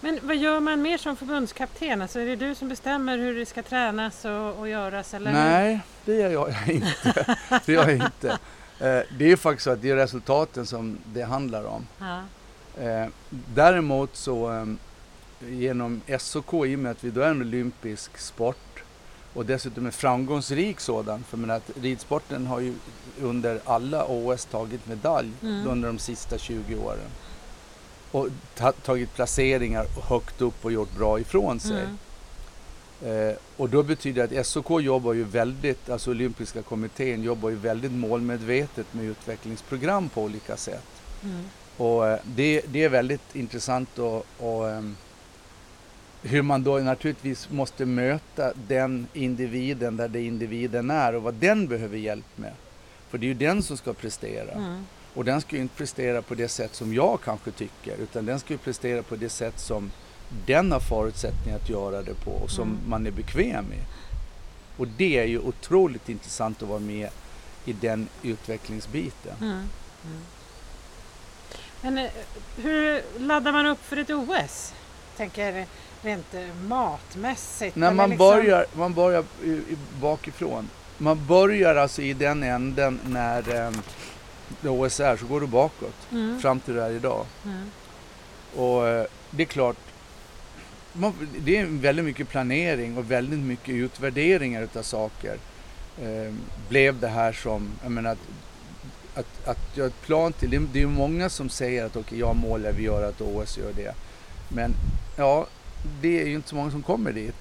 Men 0.00 0.18
vad 0.22 0.36
gör 0.36 0.60
man 0.60 0.82
mer 0.82 0.98
som 0.98 1.16
förbundskapten? 1.16 2.02
Alltså 2.02 2.20
är 2.20 2.26
det 2.26 2.36
du 2.36 2.54
som 2.54 2.68
bestämmer 2.68 3.18
hur 3.18 3.34
det 3.38 3.46
ska 3.46 3.62
tränas 3.62 4.24
och, 4.24 4.58
och 4.58 4.68
göras? 4.68 5.14
Eller? 5.14 5.32
Nej, 5.32 5.80
det 6.04 6.14
gör 6.14 6.30
jag 6.30 6.48
inte. 6.68 7.36
det 7.66 7.72
gör 7.72 7.88
jag 7.88 7.94
inte. 7.96 8.28
Eh, 8.80 9.00
det 9.18 9.32
är 9.32 9.36
faktiskt 9.36 9.64
så 9.64 9.70
att 9.70 9.82
det 9.82 9.90
är 9.90 9.96
resultaten 9.96 10.66
som 10.66 10.98
det 11.12 11.22
handlar 11.22 11.64
om. 11.64 11.86
Ja. 11.98 12.20
Eh, 12.82 13.06
däremot 13.54 14.16
så 14.16 14.52
eh, 14.52 14.66
genom 15.48 16.00
SOK, 16.18 16.54
i 16.66 16.74
och 16.74 16.78
med 16.78 16.92
att 16.92 17.04
vi 17.04 17.10
då 17.10 17.20
är 17.20 17.30
en 17.30 17.40
olympisk 17.40 18.18
sport 18.18 18.82
och 19.34 19.46
dessutom 19.46 19.86
en 19.86 19.92
framgångsrik 19.92 20.80
sådan, 20.80 21.24
för 21.28 21.36
menar 21.36 21.56
att 21.56 21.70
ridsporten 21.82 22.46
har 22.46 22.60
ju 22.60 22.74
under 23.22 23.60
alla 23.64 24.04
OS 24.04 24.44
tagit 24.44 24.86
medalj 24.86 25.30
Mm. 25.42 25.66
under 25.68 25.88
de 25.88 25.98
sista 25.98 26.38
20 26.38 26.76
åren. 26.76 27.08
Och 28.10 28.28
ta, 28.54 28.72
tagit 28.72 29.14
placeringar 29.14 29.86
högt 30.02 30.40
upp 30.40 30.64
och 30.64 30.72
gjort 30.72 30.96
bra 30.96 31.20
ifrån 31.20 31.60
sig. 31.60 31.84
Mm. 31.84 31.98
Eh, 33.02 33.34
och 33.56 33.68
då 33.68 33.82
betyder 33.82 34.26
det 34.26 34.38
att 34.38 34.46
SOK 34.46 34.82
jobbar 34.82 35.12
ju 35.12 35.24
väldigt, 35.24 35.90
alltså 35.90 36.10
olympiska 36.10 36.62
kommittén 36.62 37.22
jobbar 37.22 37.50
ju 37.50 37.56
väldigt 37.56 37.92
målmedvetet 37.92 38.94
med 38.94 39.04
utvecklingsprogram 39.04 40.08
på 40.08 40.22
olika 40.22 40.56
sätt. 40.56 40.84
Mm. 41.22 41.44
Och 41.76 42.08
eh, 42.08 42.20
det, 42.24 42.62
det 42.66 42.84
är 42.84 42.88
väldigt 42.88 43.36
intressant 43.36 43.98
och, 43.98 44.26
och 44.38 44.70
ehm, 44.70 44.96
hur 46.22 46.42
man 46.42 46.62
då 46.62 46.78
naturligtvis 46.78 47.50
måste 47.50 47.86
möta 47.86 48.52
den 48.68 49.06
individen 49.12 49.96
där 49.96 50.08
det 50.08 50.22
individen 50.22 50.90
är 50.90 51.14
och 51.14 51.22
vad 51.22 51.34
den 51.34 51.68
behöver 51.68 51.98
hjälp 51.98 52.36
med. 52.36 52.52
För 53.10 53.18
det 53.18 53.26
är 53.26 53.28
ju 53.28 53.34
den 53.34 53.62
som 53.62 53.76
ska 53.76 53.92
prestera. 53.92 54.52
Mm. 54.52 54.86
Och 55.18 55.24
den 55.24 55.40
ska 55.40 55.56
ju 55.56 55.62
inte 55.62 55.76
prestera 55.76 56.22
på 56.22 56.34
det 56.34 56.48
sätt 56.48 56.74
som 56.74 56.94
jag 56.94 57.20
kanske 57.24 57.50
tycker 57.50 57.96
utan 57.96 58.26
den 58.26 58.40
ska 58.40 58.52
ju 58.54 58.58
prestera 58.58 59.02
på 59.02 59.16
det 59.16 59.28
sätt 59.28 59.58
som 59.58 59.90
den 60.46 60.72
har 60.72 60.80
förutsättningar 60.80 61.58
att 61.58 61.68
göra 61.68 62.02
det 62.02 62.14
på 62.14 62.30
och 62.30 62.50
som 62.50 62.68
Mm. 62.68 62.80
man 62.90 63.06
är 63.06 63.10
bekväm 63.10 63.64
med. 63.64 63.84
Och 64.76 64.88
det 64.88 65.18
är 65.18 65.24
ju 65.24 65.38
otroligt 65.38 66.08
intressant 66.08 66.62
att 66.62 66.68
vara 66.68 66.78
med 66.78 67.08
i 67.64 67.72
den 67.72 68.08
utvecklingsbiten. 68.22 69.32
Mm. 69.40 69.52
Mm. 70.04 70.20
Men 71.82 71.98
eh, 71.98 72.10
hur 72.56 73.02
laddar 73.18 73.52
man 73.52 73.66
upp 73.66 73.84
för 73.84 73.96
ett 73.96 74.10
OS? 74.10 74.72
Tänker 75.16 75.66
rent 76.02 76.34
eh, 76.34 76.54
matmässigt. 76.54 77.76
När 77.76 77.94
man 77.94 78.10
liksom- 78.10 78.26
börjar, 78.28 78.66
man 78.72 78.94
börjar 78.94 79.24
i, 79.44 79.48
i, 79.50 79.76
bakifrån. 80.00 80.68
Man 80.98 81.26
börjar 81.26 81.76
alltså 81.76 82.02
i 82.02 82.12
den 82.12 82.42
änden 82.42 83.00
när, 83.06 83.54
ehm, 83.54 83.82
det 84.60 84.68
OS 84.68 85.00
är 85.00 85.16
så 85.16 85.26
går 85.26 85.40
du 85.40 85.46
bakåt 85.46 85.94
Mm. 86.12 86.40
fram 86.40 86.60
till 86.60 86.74
det 86.74 86.82
här 86.82 86.90
idag. 86.90 87.26
Mm. 87.44 87.70
Och 88.56 88.88
eh, 88.88 89.06
det 89.30 89.42
är 89.42 89.46
klart, 89.46 89.76
man, 90.92 91.12
det 91.38 91.56
är 91.56 91.66
väldigt 91.66 92.04
mycket 92.04 92.28
planering 92.28 92.98
och 92.98 93.10
väldigt 93.10 93.38
mycket 93.38 93.74
utvärderingar 93.74 94.62
utav 94.62 94.82
saker. 94.82 95.36
Eh, 96.02 96.34
blev 96.68 97.00
det 97.00 97.08
här 97.08 97.32
som, 97.32 97.68
jag 97.82 97.90
menar 97.92 98.10
att, 98.10 98.18
att, 99.14 99.48
att 99.48 99.76
göra 99.76 99.86
ett 99.86 100.02
plan 100.02 100.32
till, 100.32 100.50
det, 100.50 100.58
det 100.72 100.82
är 100.82 100.86
många 100.86 101.28
som 101.28 101.48
säger 101.48 101.84
att 101.84 101.96
okej, 101.96 102.18
jag 102.18 102.36
målar, 102.36 102.72
vi 102.72 102.82
gör 102.82 103.08
att 103.08 103.20
OS 103.20 103.58
gör 103.58 103.72
det. 103.76 103.94
Men 104.48 104.74
ja, 105.16 105.46
det 106.00 106.20
är 106.22 106.26
ju 106.26 106.34
inte 106.34 106.48
så 106.48 106.56
många 106.56 106.70
som 106.70 106.82
kommer 106.82 107.12
dit. 107.12 107.34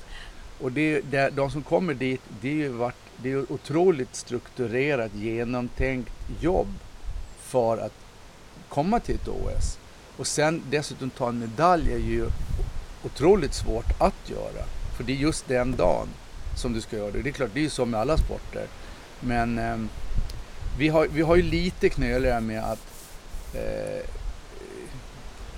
Och 0.60 0.72
det, 0.72 1.02
det, 1.02 1.30
de 1.30 1.52
som 1.52 1.64
kommer 1.64 1.94
dit, 1.94 2.22
det 2.42 2.50
är 2.50 2.54
ju 2.54 2.70
varit, 2.70 2.96
det 3.18 3.32
är 3.32 3.52
otroligt 3.52 4.16
strukturerat, 4.16 5.14
genomtänkt 5.16 6.12
jobb 6.42 6.68
för 7.48 7.78
att 7.78 7.94
komma 8.70 9.00
till 9.00 9.16
ett 9.16 9.28
OS. 9.28 9.78
Och 10.18 10.28
sen 10.28 10.64
dessutom 10.70 11.10
ta 11.10 11.30
en 11.30 11.40
medalj 11.40 11.94
är 11.94 11.98
ju 11.98 12.30
otroligt 13.04 13.54
svårt 13.54 14.02
att 14.02 14.30
göra. 14.30 14.66
För 14.98 15.04
det 15.04 15.12
är 15.12 15.18
just 15.18 15.48
den 15.48 15.76
dagen 15.76 16.08
som 16.56 16.74
du 16.74 16.82
ska 16.82 16.98
göra 16.98 17.12
det. 17.12 17.22
Det 17.22 17.30
är 17.30 17.34
klart, 17.34 17.50
det 17.54 17.60
är 17.60 17.64
ju 17.64 17.70
så 17.70 17.86
med 17.86 18.00
alla 18.00 18.18
sporter. 18.18 18.68
Men 19.20 19.60
eh, 19.60 19.78
vi, 20.78 20.88
har, 20.88 21.08
vi 21.08 21.22
har 21.22 21.36
ju 21.36 21.42
lite 21.42 21.90
knöligare 21.90 22.42
med 22.42 22.64
att 22.64 22.80
eh, 23.54 24.10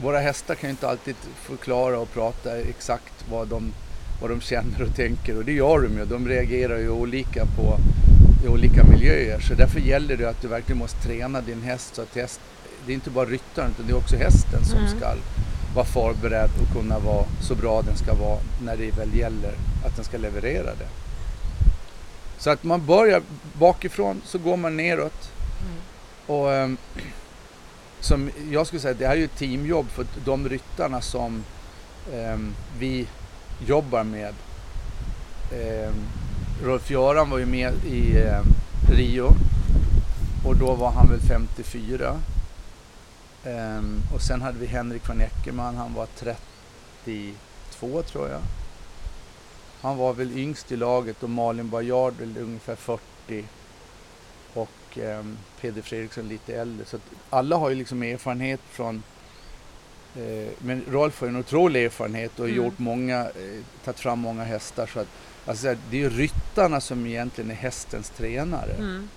våra 0.02 0.20
hästar 0.20 0.56
kan 0.56 0.70
ju 0.70 0.72
inte 0.72 0.90
alltid 0.90 1.16
förklara 1.36 2.00
och 2.00 2.14
prata 2.14 2.58
exakt 2.58 3.26
vad 3.32 3.48
de, 3.48 3.74
vad 4.22 4.30
de 4.30 4.42
känner 4.42 4.82
och 4.82 4.96
tänker. 4.96 5.38
Och 5.38 5.46
det 5.46 5.54
gör 5.54 5.82
de 5.82 5.98
ju. 5.98 6.06
De 6.06 6.28
reagerar 6.28 6.78
ju 6.78 6.90
olika 6.90 7.46
på 7.46 7.78
i 8.44 8.48
olika 8.48 8.84
miljöer. 8.84 9.40
Så 9.40 9.54
därför 9.54 9.80
gäller 9.80 10.18
det 10.18 10.30
att 10.30 10.42
du 10.42 10.48
verkligen 10.48 10.80
måste 10.80 11.02
träna 11.08 11.42
din 11.42 11.62
häst 11.62 11.96
så 11.96 12.02
att 12.02 12.16
häst, 12.16 12.40
det 12.86 12.92
är 12.92 12.94
inte 12.94 13.10
bara 13.10 13.26
ryttaren 13.26 13.72
utan 13.72 13.88
det 13.88 13.92
är 13.94 13.98
också 13.98 14.16
hästen 14.16 14.66
som 14.66 14.78
Mm. 14.78 14.90
ska 14.98 15.14
vara 15.76 15.86
förberedd 15.86 16.50
och 16.62 16.74
kunna 16.82 17.00
vara 17.00 17.26
så 17.42 17.56
bra 17.56 17.82
den 17.82 17.98
ska 17.98 18.14
vara 18.14 18.40
när 18.64 18.78
det 18.78 18.92
väl 18.98 19.16
gäller 19.16 19.54
att 19.86 19.96
den 19.96 20.06
ska 20.06 20.18
leverera 20.18 20.76
det. 20.76 20.88
Så 22.38 22.50
att 22.50 22.64
man 22.64 22.86
börjar 22.86 23.22
bakifrån 23.54 24.22
så 24.26 24.38
går 24.38 24.58
man 24.58 24.78
neråt 24.78 25.32
Mm. 25.62 25.76
och 26.40 26.54
ehm, 26.54 26.78
som 28.00 28.30
jag 28.52 28.68
skulle 28.68 28.80
säga, 28.80 28.94
det 28.94 29.08
här 29.08 29.14
är 29.14 29.18
ju 29.20 29.26
ett 29.26 29.38
teamjobb 29.38 29.90
för 29.90 30.06
de 30.26 30.50
ryttarna 30.50 31.02
som 31.02 31.44
ehm, 32.14 32.54
vi 32.80 33.08
jobbar 33.68 34.04
med. 34.04 34.34
Um, 35.88 35.96
Rolf-Göran 36.64 37.30
var 37.30 37.38
ju 37.38 37.46
med 37.46 37.74
i 37.86 38.18
eh, 38.18 38.42
Rio 38.92 39.32
och 40.46 40.56
då 40.56 40.76
var 40.76 40.92
han 40.92 41.10
väl 41.10 41.20
54. 41.20 42.20
Ehm, 43.44 44.02
och 44.14 44.22
sen 44.22 44.42
hade 44.42 44.60
vi 44.60 44.66
Henrik 44.66 45.10
von 45.10 45.22
Eckermann, 45.22 45.76
han 45.76 45.94
var 45.94 46.08
32 47.06 48.02
tror 48.02 48.30
jag. 48.30 48.42
Han 49.82 49.98
var 49.98 50.14
väl 50.14 50.38
yngst 50.38 50.72
i 50.72 50.76
laget 50.76 51.24
och 51.24 51.30
Malin 51.30 51.70
Bajard 51.70 52.14
väl 52.20 52.38
ungefär 52.38 52.76
40 52.76 53.46
och 54.54 54.98
ehm, 54.98 55.38
Peder 55.62 55.82
Fredriksson 55.82 56.28
lite 56.28 56.56
äldre. 56.56 56.86
Så 56.86 56.96
att 56.96 57.04
alla 57.30 57.56
har 57.56 57.70
ju 57.70 57.76
liksom 57.76 58.04
erfarenhet 58.04 58.62
från 58.70 59.04
men 60.60 60.84
Rolf 60.92 61.20
har 61.20 61.28
ju 61.28 61.34
en 61.34 61.40
otrolig 61.40 61.86
erfarenhet 61.86 62.40
och 62.40 62.46
Mm. 62.50 62.58
gjort 62.58 62.80
många, 62.80 63.20
eh, 63.26 63.64
tagit 63.86 64.00
fram 64.00 64.20
många 64.20 64.44
hästar. 64.44 64.88
Så 64.94 65.00
att, 65.00 65.08
alltså, 65.46 65.76
det 65.92 65.98
är 65.98 66.02
ju 66.02 66.10
ryttarna 66.10 66.82
som 66.82 67.06
egentligen 67.06 67.52
är 67.52 67.56
hästens 67.56 68.10
tränare. 68.10 68.74
Mm. 68.74 69.10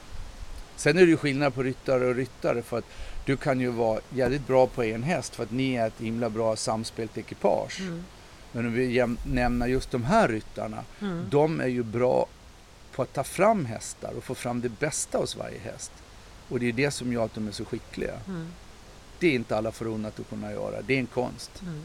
Sen 0.77 0.97
är 0.99 1.01
det 1.01 1.07
ju 1.11 1.17
skillnad 1.17 1.55
på 1.55 1.63
ryttare 1.63 2.07
och 2.07 2.15
ryttare 2.15 2.63
för 2.63 2.79
att 2.79 2.85
du 3.27 3.37
kan 3.37 3.61
ju 3.61 3.69
vara 3.71 4.01
jävligt 4.11 4.47
bra 4.47 4.67
på 4.67 4.85
en 4.85 5.03
häst 5.03 5.35
för 5.35 5.43
att 5.43 5.51
ni 5.51 5.75
är 5.75 5.87
ett 5.87 5.99
himla 6.01 6.31
bra 6.31 6.57
samspelt 6.57 7.19
ekipage. 7.19 7.81
Mm. 7.81 8.05
Men 8.53 8.67
om 8.67 8.73
vi 8.73 9.07
nämner 9.27 9.67
just 9.67 9.91
de 9.91 10.05
här 10.05 10.29
ryttarna, 10.29 10.85
Mm. 11.01 11.27
de 11.31 11.61
är 11.61 11.67
ju 11.67 11.83
bra 11.83 12.27
på 12.95 13.03
att 13.03 13.13
ta 13.13 13.25
fram 13.25 13.65
hästar 13.67 14.13
och 14.17 14.25
få 14.25 14.35
fram 14.35 14.61
det 14.61 14.69
bästa 14.69 15.19
hos 15.19 15.37
varje 15.37 15.59
häst. 15.59 15.93
Och 16.49 16.61
det 16.61 16.69
är 16.69 16.73
det 16.73 16.91
som 16.91 17.13
gör 17.13 17.25
att 17.25 17.35
de 17.35 17.49
är 17.49 17.53
så 17.53 17.65
skickliga. 17.65 18.15
Mm. 18.29 18.47
Det 19.23 19.29
är 19.29 19.35
inte 19.35 19.57
alla 19.57 19.73
förunnat 19.73 20.21
att 20.21 20.29
kunna 20.29 20.53
göra. 20.53 20.83
Det 20.83 20.95
är 20.95 20.99
en 20.99 21.07
konst. 21.07 21.63
Mm. 21.63 21.83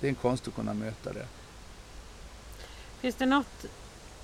Det 0.00 0.06
är 0.06 0.08
en 0.08 0.14
konst 0.14 0.48
att 0.48 0.54
kunna 0.54 0.74
möta 0.74 1.12
det. 1.12 1.26
Finns 3.00 3.14
det 3.14 3.26
något, 3.26 3.64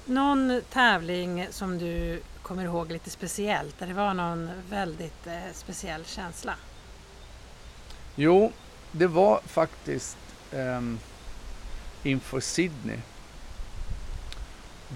någon 0.04 0.60
tävling 0.70 1.46
som 1.50 1.78
du 1.78 2.20
kommer 2.42 2.64
ihåg 2.64 2.92
lite 2.92 3.10
speciellt? 3.10 3.78
Där 3.78 3.86
det 3.86 3.92
var 3.92 4.14
någon 4.14 4.50
väldigt 4.70 5.26
eh, 5.26 5.52
speciell 5.52 6.04
känsla? 6.04 6.54
Jo, 8.14 8.52
det 8.92 9.06
var 9.06 9.40
faktiskt 9.46 10.18
ehm, 10.52 10.98
inför 12.02 12.40
Sydney. 12.40 12.98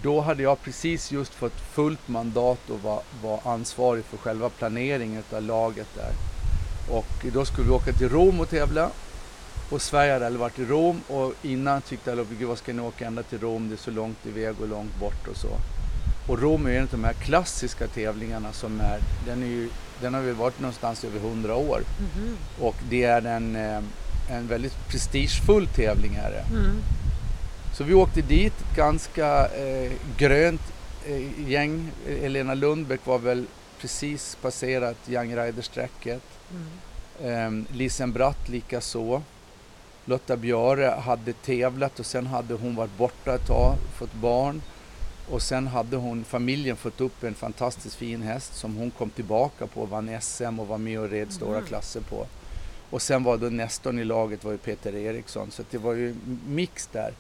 Då 0.03 0.21
hade 0.21 0.43
jag 0.43 0.63
precis 0.63 1.13
just 1.13 1.35
fått 1.35 1.61
fullt 1.61 2.09
mandat 2.09 2.71
och 2.71 2.81
var, 2.81 3.03
var 3.23 3.41
ansvarig 3.45 4.05
för 4.05 4.17
själva 4.17 4.51
planeringen 4.51 5.23
av 5.33 5.43
laget 5.43 5.89
där. 5.95 6.13
Och 6.91 7.27
då 7.33 7.45
skulle 7.45 7.67
vi 7.67 7.73
åka 7.73 7.93
till 7.93 8.09
Rom 8.09 8.41
och 8.41 8.51
tävla. 8.51 8.91
Och 9.71 9.83
Sverige 9.83 10.13
hade 10.13 10.27
aldrig 10.27 10.41
varit 10.41 10.59
i 10.59 10.65
Rom 10.65 11.01
och 11.09 11.33
innan 11.43 11.83
tyckte 11.83 12.13
alla, 12.13 12.25
gud 12.39 12.49
vad 12.49 12.59
ska 12.59 12.73
ni 12.73 12.83
åka 12.83 13.07
ända 13.07 13.23
till 13.23 13.41
Rom, 13.41 13.69
det 13.69 13.75
är 13.75 13.77
så 13.77 13.91
långt 13.91 14.27
iväg 14.27 14.55
och 14.61 14.69
långt 14.69 15.01
bort 15.01 15.29
och 15.29 15.37
så. 15.37 15.49
Och 16.29 16.39
Rom 16.43 16.67
är 16.67 16.71
en 16.71 16.83
av 16.83 16.89
de 16.91 17.05
här 17.05 17.13
klassiska 17.13 17.87
tävlingarna 17.87 18.53
som 18.53 18.81
är, 18.81 19.01
den, 19.27 19.43
är 19.43 19.47
ju, 19.47 19.69
den 20.01 20.15
har 20.15 20.21
väl 20.21 20.35
varit 20.35 20.61
någonstans 20.61 21.05
över 21.05 21.19
100 21.19 21.55
år. 21.55 21.83
Mhm. 21.99 22.37
Och 22.61 22.77
det 22.91 23.05
är 23.05 23.27
en, 23.27 23.57
eh, 23.57 23.83
en 24.31 24.47
väldigt 24.49 24.89
prestigefull 24.89 25.67
tävling 25.67 26.13
här. 26.13 26.45
Mm. 26.51 26.81
Så 27.77 27.85
vi 27.85 27.95
åkte 27.95 28.21
dit, 28.21 28.55
ganska 28.77 29.47
eh, 29.47 29.93
grönt 30.17 30.63
eh, 31.07 31.51
gäng. 31.51 31.91
Elena 32.23 32.55
Lundbäck 32.55 33.07
var 33.07 33.19
väl 33.19 33.47
precis 33.81 34.37
passerat 34.43 34.97
Young 35.09 35.37
Rider-strecket. 35.37 36.38
Mm. 36.51 37.65
Eh, 37.69 37.77
Lisen 37.77 38.13
Bratt 38.13 38.49
lika 38.49 38.81
så. 38.81 39.23
Lotta 40.05 40.37
Björe 40.37 40.87
hade 40.87 41.33
tävlat 41.33 42.01
och 42.01 42.07
sen 42.07 42.27
hade 42.27 42.55
hon 42.55 42.75
varit 42.75 42.97
borta 42.99 43.35
ett 43.35 43.47
tag, 43.47 43.75
fått 43.99 44.15
barn. 44.15 44.63
Och 45.31 45.43
sen 45.43 45.67
hade 45.67 45.97
hon, 45.97 46.25
familjen 46.25 46.77
fått 46.77 47.01
upp 47.01 47.23
en 47.25 47.35
fantastiskt 47.35 47.95
fin 47.95 48.23
häst 48.23 48.55
som 48.57 48.77
hon 48.77 48.91
kom 48.91 49.11
tillbaka 49.11 49.67
på, 49.67 49.85
vann 49.85 50.21
SM 50.21 50.59
och 50.61 50.67
var 50.69 50.79
med 50.79 51.01
och 51.01 51.11
red 51.11 51.33
stora 51.33 51.57
Mm. 51.57 51.69
klasser 51.69 52.01
på. 52.01 52.27
Och 52.91 53.03
sen 53.03 53.25
var 53.25 53.37
då 53.37 53.47
nästorn 53.47 53.99
i 53.99 54.05
laget 54.05 54.45
var 54.45 54.53
ju 54.53 54.59
Peter 54.59 54.95
Eriksson 54.97 55.51
så 55.51 55.63
det 55.71 55.79
var 55.79 55.95
ju 55.95 56.15
mix 56.47 56.87
där. 56.87 57.13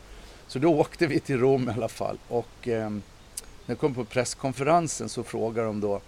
Så 0.47 0.59
då 0.59 0.75
åkte 0.75 1.07
vi 1.07 1.21
till 1.21 1.39
Rom 1.41 1.69
i 1.69 1.73
alla 1.73 1.89
fall 1.89 2.19
och 2.29 2.69
eh, 2.69 2.91
när 2.91 3.01
jag 3.67 3.79
kom 3.79 3.95
på 3.95 4.05
presskonferensen 4.05 5.09
så 5.09 5.23
frågade 5.23 5.67
de 5.67 5.81
då, 5.81 6.01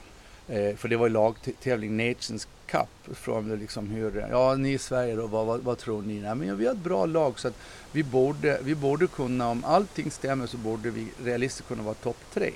eh, 0.51 0.77
för 0.77 0.89
det 0.89 0.97
var 0.97 1.07
ju 1.07 1.13
lagtävling 1.13 1.97
Nations 1.97 2.49
Cup, 2.67 3.17
från 3.17 3.59
liksom 3.59 3.89
hur, 3.89 4.27
ja 4.31 4.55
ni 4.55 4.73
i 4.73 4.79
Sverige 4.79 5.17
då, 5.17 5.27
vad, 5.27 5.47
vad, 5.47 5.61
vad 5.61 5.79
tror 5.79 6.03
ni? 6.03 6.21
Nej, 6.21 6.35
men 6.35 6.57
vi 6.57 6.67
har 6.67 6.73
ett 6.73 6.79
bra 6.79 7.07
lag 7.07 7.41
så 7.41 7.49
att 7.49 7.55
vi 7.93 8.03
borde, 8.03 8.61
vi 8.63 8.75
borde 8.75 9.07
kunna, 9.07 9.49
om 9.49 9.65
allting 9.65 10.11
stämmer 10.11 10.47
så 10.47 10.57
borde 10.57 10.91
vi 10.91 11.09
realistiskt 11.25 11.69
kunna 11.69 11.83
vara 11.83 11.95
topp 11.95 12.17
tre. 12.35 12.53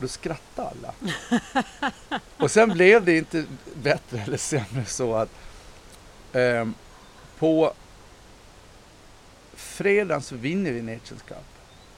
Då 0.00 0.08
skrattade 0.08 0.68
alla. 0.68 0.94
och 2.36 2.50
sen 2.50 2.68
blev 2.68 3.04
det 3.04 3.16
inte 3.16 3.44
bättre 3.82 4.20
eller 4.26 4.36
sämre 4.36 4.84
så 4.84 5.14
att 5.14 5.30
ehm, 6.32 6.74
på 7.38 7.72
fredagen 9.54 10.22
så 10.22 10.36
vinner 10.36 10.72
vi 10.72 10.82
Nations 10.82 11.22
Cup. 11.22 11.46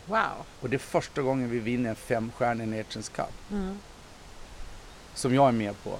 Wow! 0.06 0.44
Och 0.60 0.70
det 0.70 0.76
är 0.76 0.78
första 0.78 1.22
gången 1.22 1.50
vi 1.50 1.58
vinner 1.58 1.90
en 1.90 1.96
femstjärnig 1.96 2.68
Nations 2.68 3.08
Cup. 3.08 3.50
Mm. 3.50 3.78
Som 5.14 5.35
jag 5.35 5.49
är 5.49 5.52
med 5.52 5.83
på. 5.85 5.97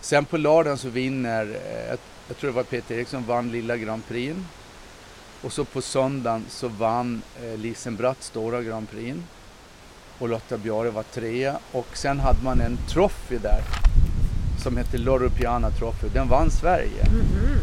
Sen 0.00 0.24
på 0.24 0.36
lördagen 0.36 0.78
så 0.78 0.88
vinner, 0.88 1.44
eh, 1.44 1.96
jag, 2.28 2.36
tror 2.36 2.50
det 2.50 2.56
var 2.56 2.62
Peter 2.62 2.94
Eriksson 2.94 3.24
vann 3.26 3.52
Lilla 3.52 3.76
Grand 3.76 4.02
Prix. 4.08 4.36
Och 5.42 5.52
så 5.52 5.64
på 5.64 5.82
söndagen 5.82 6.44
så 6.48 6.68
vann 6.68 7.22
eh, 7.42 7.58
Lisen 7.58 7.96
Bratt 7.96 8.22
Stora 8.22 8.62
Grand 8.62 8.90
Prix. 8.90 9.18
Och 10.18 10.28
Lotta 10.28 10.58
Bjare 10.58 10.90
var 10.90 11.02
trea. 11.02 11.58
Och 11.72 11.96
sen 11.96 12.20
hade 12.20 12.42
man 12.42 12.60
en 12.60 12.78
trophy 12.88 13.38
där 13.38 13.62
som 14.62 14.76
hette 14.76 14.98
Loro 14.98 15.30
Piana 15.30 15.70
Trophy. 15.70 16.08
Den 16.08 16.28
vann 16.28 16.50
Sverige. 16.50 17.04
Mhm. 17.10 17.58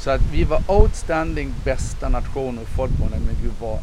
Så 0.00 0.10
att 0.10 0.20
vi 0.32 0.44
var 0.44 0.62
outstanding 0.68 1.54
bästa 1.64 2.08
nation 2.08 2.58
och 2.58 2.68
folk 2.76 2.90
bara, 2.90 3.10
men 3.10 3.36
gud 3.42 3.52
vad, 3.60 3.78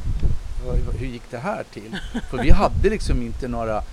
hur 1.00 1.08
gick 1.08 1.32
det 1.32 1.38
här 1.38 1.64
till? 1.74 1.98
För 2.30 2.38
vi 2.38 2.50
hade 2.50 2.90
liksom 2.90 3.22
inte 3.22 3.48
några, 3.48 3.84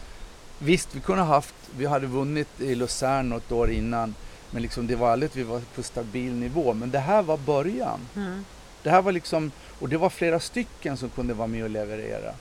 visst 0.64 0.94
vi 0.94 1.00
kunde 1.00 1.22
ha 1.22 1.34
haft, 1.34 1.54
vi 1.76 1.86
hade 1.86 2.06
vunnit 2.06 2.60
i 2.60 2.74
Lausanne 2.74 3.28
något 3.28 3.52
år 3.52 3.70
innan, 3.70 4.14
men 4.50 4.62
liksom 4.62 4.86
det 4.86 4.96
var 4.96 5.10
aldrig 5.10 5.30
att 5.30 5.36
vi 5.36 5.42
var 5.42 5.60
på 5.74 5.82
stabil 5.82 6.32
nivå. 6.32 6.74
Men 6.74 6.90
det 6.90 6.98
här 6.98 7.22
var 7.22 7.36
början. 7.36 8.00
Mm. 8.16 8.44
Det 8.82 8.90
här 8.90 9.02
var 9.02 9.12
liksom, 9.12 9.50
och 9.80 9.88
det 9.88 9.96
var 9.96 10.10
flera 10.10 10.40
stycken 10.40 10.96
som 10.96 11.08
kunde 11.08 11.34
vara 11.34 11.48
med 11.48 11.64
och 11.64 11.70
leverera. 11.70 12.34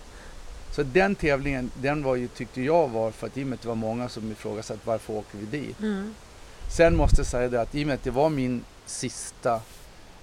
Så 0.75 0.83
den 0.83 1.15
tävlingen, 1.15 1.71
den 1.81 2.03
var 2.03 2.15
ju, 2.15 2.27
tyckte 2.27 2.61
jag 2.61 2.87
var, 2.87 3.11
för 3.11 3.27
att 3.27 3.37
i 3.37 3.43
och 3.43 3.47
med 3.47 3.55
att 3.55 3.61
det 3.61 3.67
var 3.67 3.75
många 3.75 4.09
som 4.09 4.31
ifrågasatte 4.31 4.81
varför 4.83 5.13
åker 5.13 5.37
vi 5.37 5.45
dit? 5.45 5.79
Mm. 5.79 6.15
Sen 6.77 6.95
måste 6.95 7.19
jag 7.19 7.27
säga 7.27 7.49
det 7.49 7.61
att 7.61 7.75
i 7.75 7.83
och 7.83 7.87
med 7.87 7.93
att 7.93 8.03
det 8.03 8.11
var 8.11 8.29
min 8.29 8.63
sista 8.85 9.61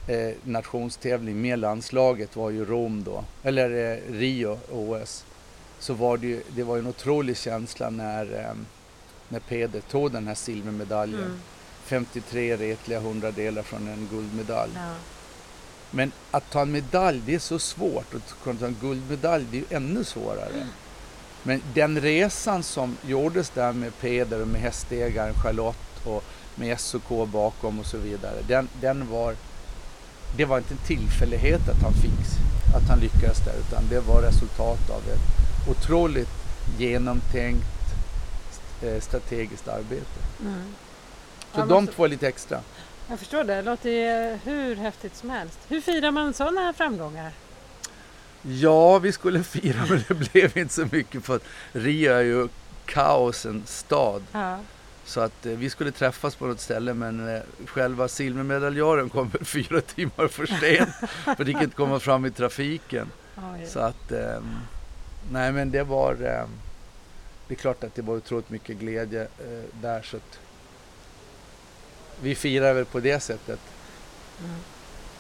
eh, 0.07 0.35
nationstävling 0.45 1.41
med 1.41 1.59
landslaget 1.59 2.37
var 2.37 2.51
ju 2.51 2.65
Rom 2.65 3.05
då, 3.05 3.25
eller 3.43 3.93
eh, 3.93 4.13
Rio 4.13 4.59
OS. 4.73 5.25
Så 5.81 5.95
var 5.95 6.17
det 6.17 6.27
ju, 6.27 6.43
det 6.49 6.63
var 6.63 6.79
en 6.79 6.87
otrolig 6.87 7.37
känsla 7.37 7.91
när, 7.91 8.39
eh, 8.39 8.55
när 9.29 9.41
Peder 9.41 9.81
tog 9.81 10.13
den 10.13 10.27
här 10.27 10.35
silvermedaljen. 10.35 11.23
Mm. 11.23 11.41
53 11.85 12.57
retliga 12.57 13.01
hundradelar 13.01 13.63
från 13.63 13.89
en 13.89 14.09
guldmedalj. 14.11 14.73
Ja. 14.75 14.95
Men 15.91 16.13
att 16.31 16.51
ta 16.51 16.63
en 16.63 16.73
medalj, 16.73 17.23
det 17.27 17.35
är 17.35 17.39
så 17.39 17.59
svårt. 17.59 18.15
Att 18.15 18.35
kunna 18.43 18.59
ta 18.59 18.67
en 18.67 18.77
guldmedalj, 18.81 19.47
det 19.51 19.57
är 19.57 19.61
ju 19.61 19.77
ännu 19.77 20.05
svårare. 20.05 20.67
Men 21.43 21.63
den 21.75 22.01
resan 22.01 22.63
som 22.63 22.97
gjordes 23.07 23.51
där 23.51 23.73
med 23.73 23.99
Peder 24.01 24.43
och 24.43 24.49
med 24.49 24.61
hästägaren 24.61 25.35
Charlotte 25.35 26.07
och 26.07 26.25
med 26.55 26.81
SOK 26.81 27.29
bakom 27.33 27.79
och 27.79 27.87
så 27.87 27.99
vidare. 27.99 28.37
Den, 28.49 28.69
den 28.81 29.11
var, 29.11 29.35
det 30.37 30.45
var 30.45 30.59
inte 30.59 30.75
en 30.75 30.87
tillfällighet 30.87 31.69
att 31.69 31.83
han 31.83 31.93
fick, 31.93 32.21
att 32.77 32.89
han 32.89 32.99
lyckades 33.01 33.39
där 33.45 33.55
utan 33.69 33.89
det 33.89 34.01
var 34.01 34.23
resultat 34.23 34.91
av 34.91 35.03
ett 35.13 35.40
otroligt 35.69 36.29
genomtänkt 36.79 37.67
eh, 38.83 39.01
strategiskt 39.01 39.69
arbete. 39.69 40.21
Mm. 40.41 40.63
Så 41.55 41.61
Ja, 41.61 41.67
de 41.67 41.87
två 41.87 42.05
är 42.05 42.09
lite 42.09 42.29
extra. 42.29 42.61
Jag 43.09 43.19
förstår 43.19 43.45
det, 43.45 43.55
det 43.55 43.63
låter 43.63 43.91
ju 43.91 44.39
hur 44.45 44.77
häftigt 44.77 45.17
som 45.17 45.31
helst. 45.31 45.59
Hur 45.69 45.81
firar 45.81 46.11
man 46.11 46.35
sådana 46.35 46.61
här 46.61 46.73
framgångar? 46.73 47.33
Ja, 48.43 48.99
vi 48.99 49.13
skulle 49.13 49.43
fira 49.45 49.87
men 49.89 50.05
det 50.09 50.15
blev 50.15 50.57
inte 50.59 50.75
så 50.75 50.87
mycket 50.91 51.25
för 51.25 51.37
att 51.37 51.45
Rio 51.73 52.13
är 52.13 52.21
ju 52.21 52.49
kaosens 52.85 53.79
stad. 53.79 54.23
Ja. 54.33 54.59
Så 55.05 55.21
att 55.21 55.47
eh, 55.47 55.53
vi 55.53 55.71
skulle 55.71 55.91
träffas 55.93 56.35
på 56.35 56.47
något 56.47 56.61
ställe 56.61 56.95
men 56.95 57.35
eh, 57.37 57.43
själva 57.67 58.09
silvermedaljören 58.09 59.09
kom 59.11 59.31
fyra 59.43 59.81
timmar 59.81 60.29
för 60.29 60.47
sent. 60.47 61.11
för 61.37 61.45
det 61.45 61.51
gick 61.51 61.63
inte 61.63 61.77
komma 61.77 62.01
fram 62.01 62.27
i 62.27 62.31
trafiken. 62.31 63.11
Oj. 63.37 63.67
Så 63.67 63.81
att, 63.81 64.13
ehm, 64.13 64.57
nej 65.33 65.53
men 65.53 65.71
det 65.71 65.83
var, 65.83 66.13
ehm, 66.13 66.49
det 67.49 67.55
är 67.55 67.59
klart 67.59 67.85
att 67.85 67.95
det 67.95 68.03
var 68.03 68.17
otroligt 68.17 68.51
mycket 68.51 68.77
glädje 68.77 69.23
eh, 69.23 69.65
där 69.81 70.03
så 70.03 70.17
att 70.17 70.39
vi 72.23 72.35
firar 72.35 72.75
väl 72.75 72.85
på 72.85 73.01
det 73.01 73.21
sättet. 73.21 73.61
Mm. 74.45 74.57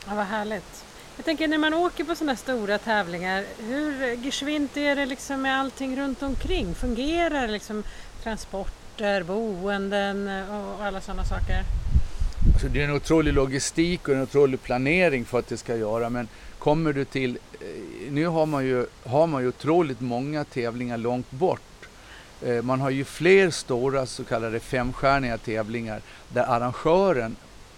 Ja, 0.06 0.14
vad 0.14 0.26
härligt. 0.26 0.84
Jag 1.16 1.24
tänker 1.24 1.48
när 1.48 1.58
man 1.58 1.74
åker 1.74 2.04
på 2.04 2.14
sådana 2.14 2.36
stora 2.36 2.78
tävlingar, 2.78 3.44
hur 3.58 4.16
geschwint 4.16 4.76
är 4.76 4.96
det 4.96 5.06
liksom 5.06 5.42
med 5.42 5.60
allting 5.60 5.96
runt 5.96 6.22
omkring? 6.22 6.74
Fungerar 6.74 7.48
liksom 7.48 7.84
transporter, 8.22 9.22
boenden 9.22 10.28
och 10.48 10.84
alla 10.84 11.00
sådana 11.00 11.24
saker? 11.24 11.64
Alltså 12.52 12.68
det 12.68 12.80
är 12.80 12.84
en 12.84 12.96
otrolig 12.96 13.32
logistik 13.32 14.08
och 14.08 14.14
en 14.14 14.22
otrolig 14.22 14.62
planering 14.62 15.24
för 15.24 15.38
att 15.38 15.48
det 15.48 15.56
ska 15.56 15.76
göra. 15.76 16.10
Men 16.10 16.28
kommer 16.58 16.92
du 16.92 17.04
till, 17.04 17.38
eh, 17.49 17.49
Eh, 17.60 18.12
nu 18.12 18.26
har 18.26 18.46
man 18.46 18.64
ju, 18.64 18.86
har 19.04 19.26
man 19.26 19.42
ju 19.42 19.48
otroligt 19.48 20.00
många 20.00 20.44
tävlingar 20.44 20.96
långt 20.96 21.30
bort. 21.30 21.88
Eh, 22.42 22.62
man 22.62 22.80
har 22.80 22.90
ju 22.90 23.04
fler 23.04 23.50
stora 23.50 24.06
så 24.06 24.24
kallade 24.24 24.60
femstjärniga 24.60 25.38
tävlingar 25.38 26.00
där 26.28 26.42
arrangören, 26.42 27.36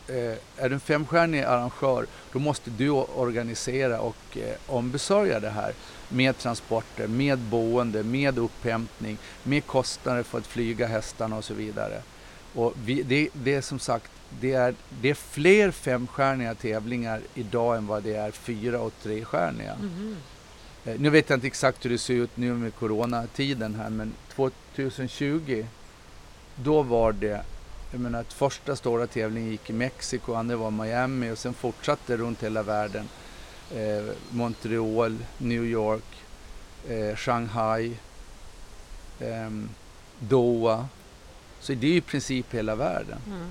eh, 0.09 0.15
är 0.57 0.69
du 0.69 0.75
en 0.75 0.81
femstjärnig 0.81 1.43
arrangör, 1.43 2.07
då 2.33 2.39
måste 2.39 2.71
du 2.71 2.91
organisera 2.91 4.01
och 4.01 4.39
ombesörja 4.67 5.41
det 5.41 5.51
här 5.51 5.73
med 6.09 6.39
transporter, 6.39 7.07
med 7.07 7.39
boende, 7.39 8.03
med 8.03 8.39
upphämtning, 8.39 9.19
med 9.43 9.67
kostnader 9.67 10.23
för 10.23 10.39
att 10.39 10.47
flyga 10.47 10.87
hästarna 10.87 11.37
och 11.37 11.45
så 11.45 11.55
vidare. 11.55 12.03
Och 12.55 12.75
vi, 12.85 13.03
det, 13.03 13.29
det 13.33 13.55
är 13.55 13.61
som 13.61 13.79
sagt, 13.79 14.12
det 14.41 14.53
är, 14.53 14.75
det 15.01 15.11
är 15.11 15.15
fler 15.15 15.71
femstjärniga 15.71 16.55
tävlingar 16.55 17.21
idag 17.35 17.77
än 17.77 17.87
vad 17.87 18.03
det 18.03 18.15
är 18.17 18.31
fyra 18.31 18.81
och 18.81 18.93
trestjärniga. 19.03 19.77
Eh, 20.85 21.01
Nu 21.01 21.11
vet 21.11 21.31
jag 21.31 21.37
inte 21.37 21.47
exakt 21.47 21.85
hur 21.85 21.91
det 21.91 21.99
ser 21.99 22.15
ut 22.15 22.37
nu 22.37 22.53
med 22.55 22.75
coronatiden 22.75 23.75
här 23.75 23.91
men 23.91 24.13
2020 24.35 25.67
då 26.57 26.83
var 26.83 27.13
det, 27.13 27.43
jag 27.93 28.01
menar 28.01 28.21
att 28.21 28.33
första 28.33 28.77
stora 28.77 29.07
tävlingen 29.07 29.51
gick 29.51 29.71
i 29.71 29.73
Mexiko, 29.73 30.35
andra 30.35 30.57
var 30.57 30.71
Miami 30.71 31.31
och 31.31 31.39
sen 31.39 31.55
fortsatte 31.55 32.17
runt 32.17 32.43
hela 32.43 32.63
världen. 32.63 33.09
Eh, 33.75 34.15
Montreal, 34.31 35.19
New 35.39 35.65
York, 35.65 36.05
eh, 36.89 37.17
Shanghai, 37.17 37.97
ehm, 39.21 39.69
Doha. 40.19 40.89
Så 41.61 41.75
det 41.75 41.87
är 41.87 41.93
i 41.97 42.01
princip 42.01 42.55
hela 42.55 42.75
världen. 42.75 43.19
Mm. 43.27 43.47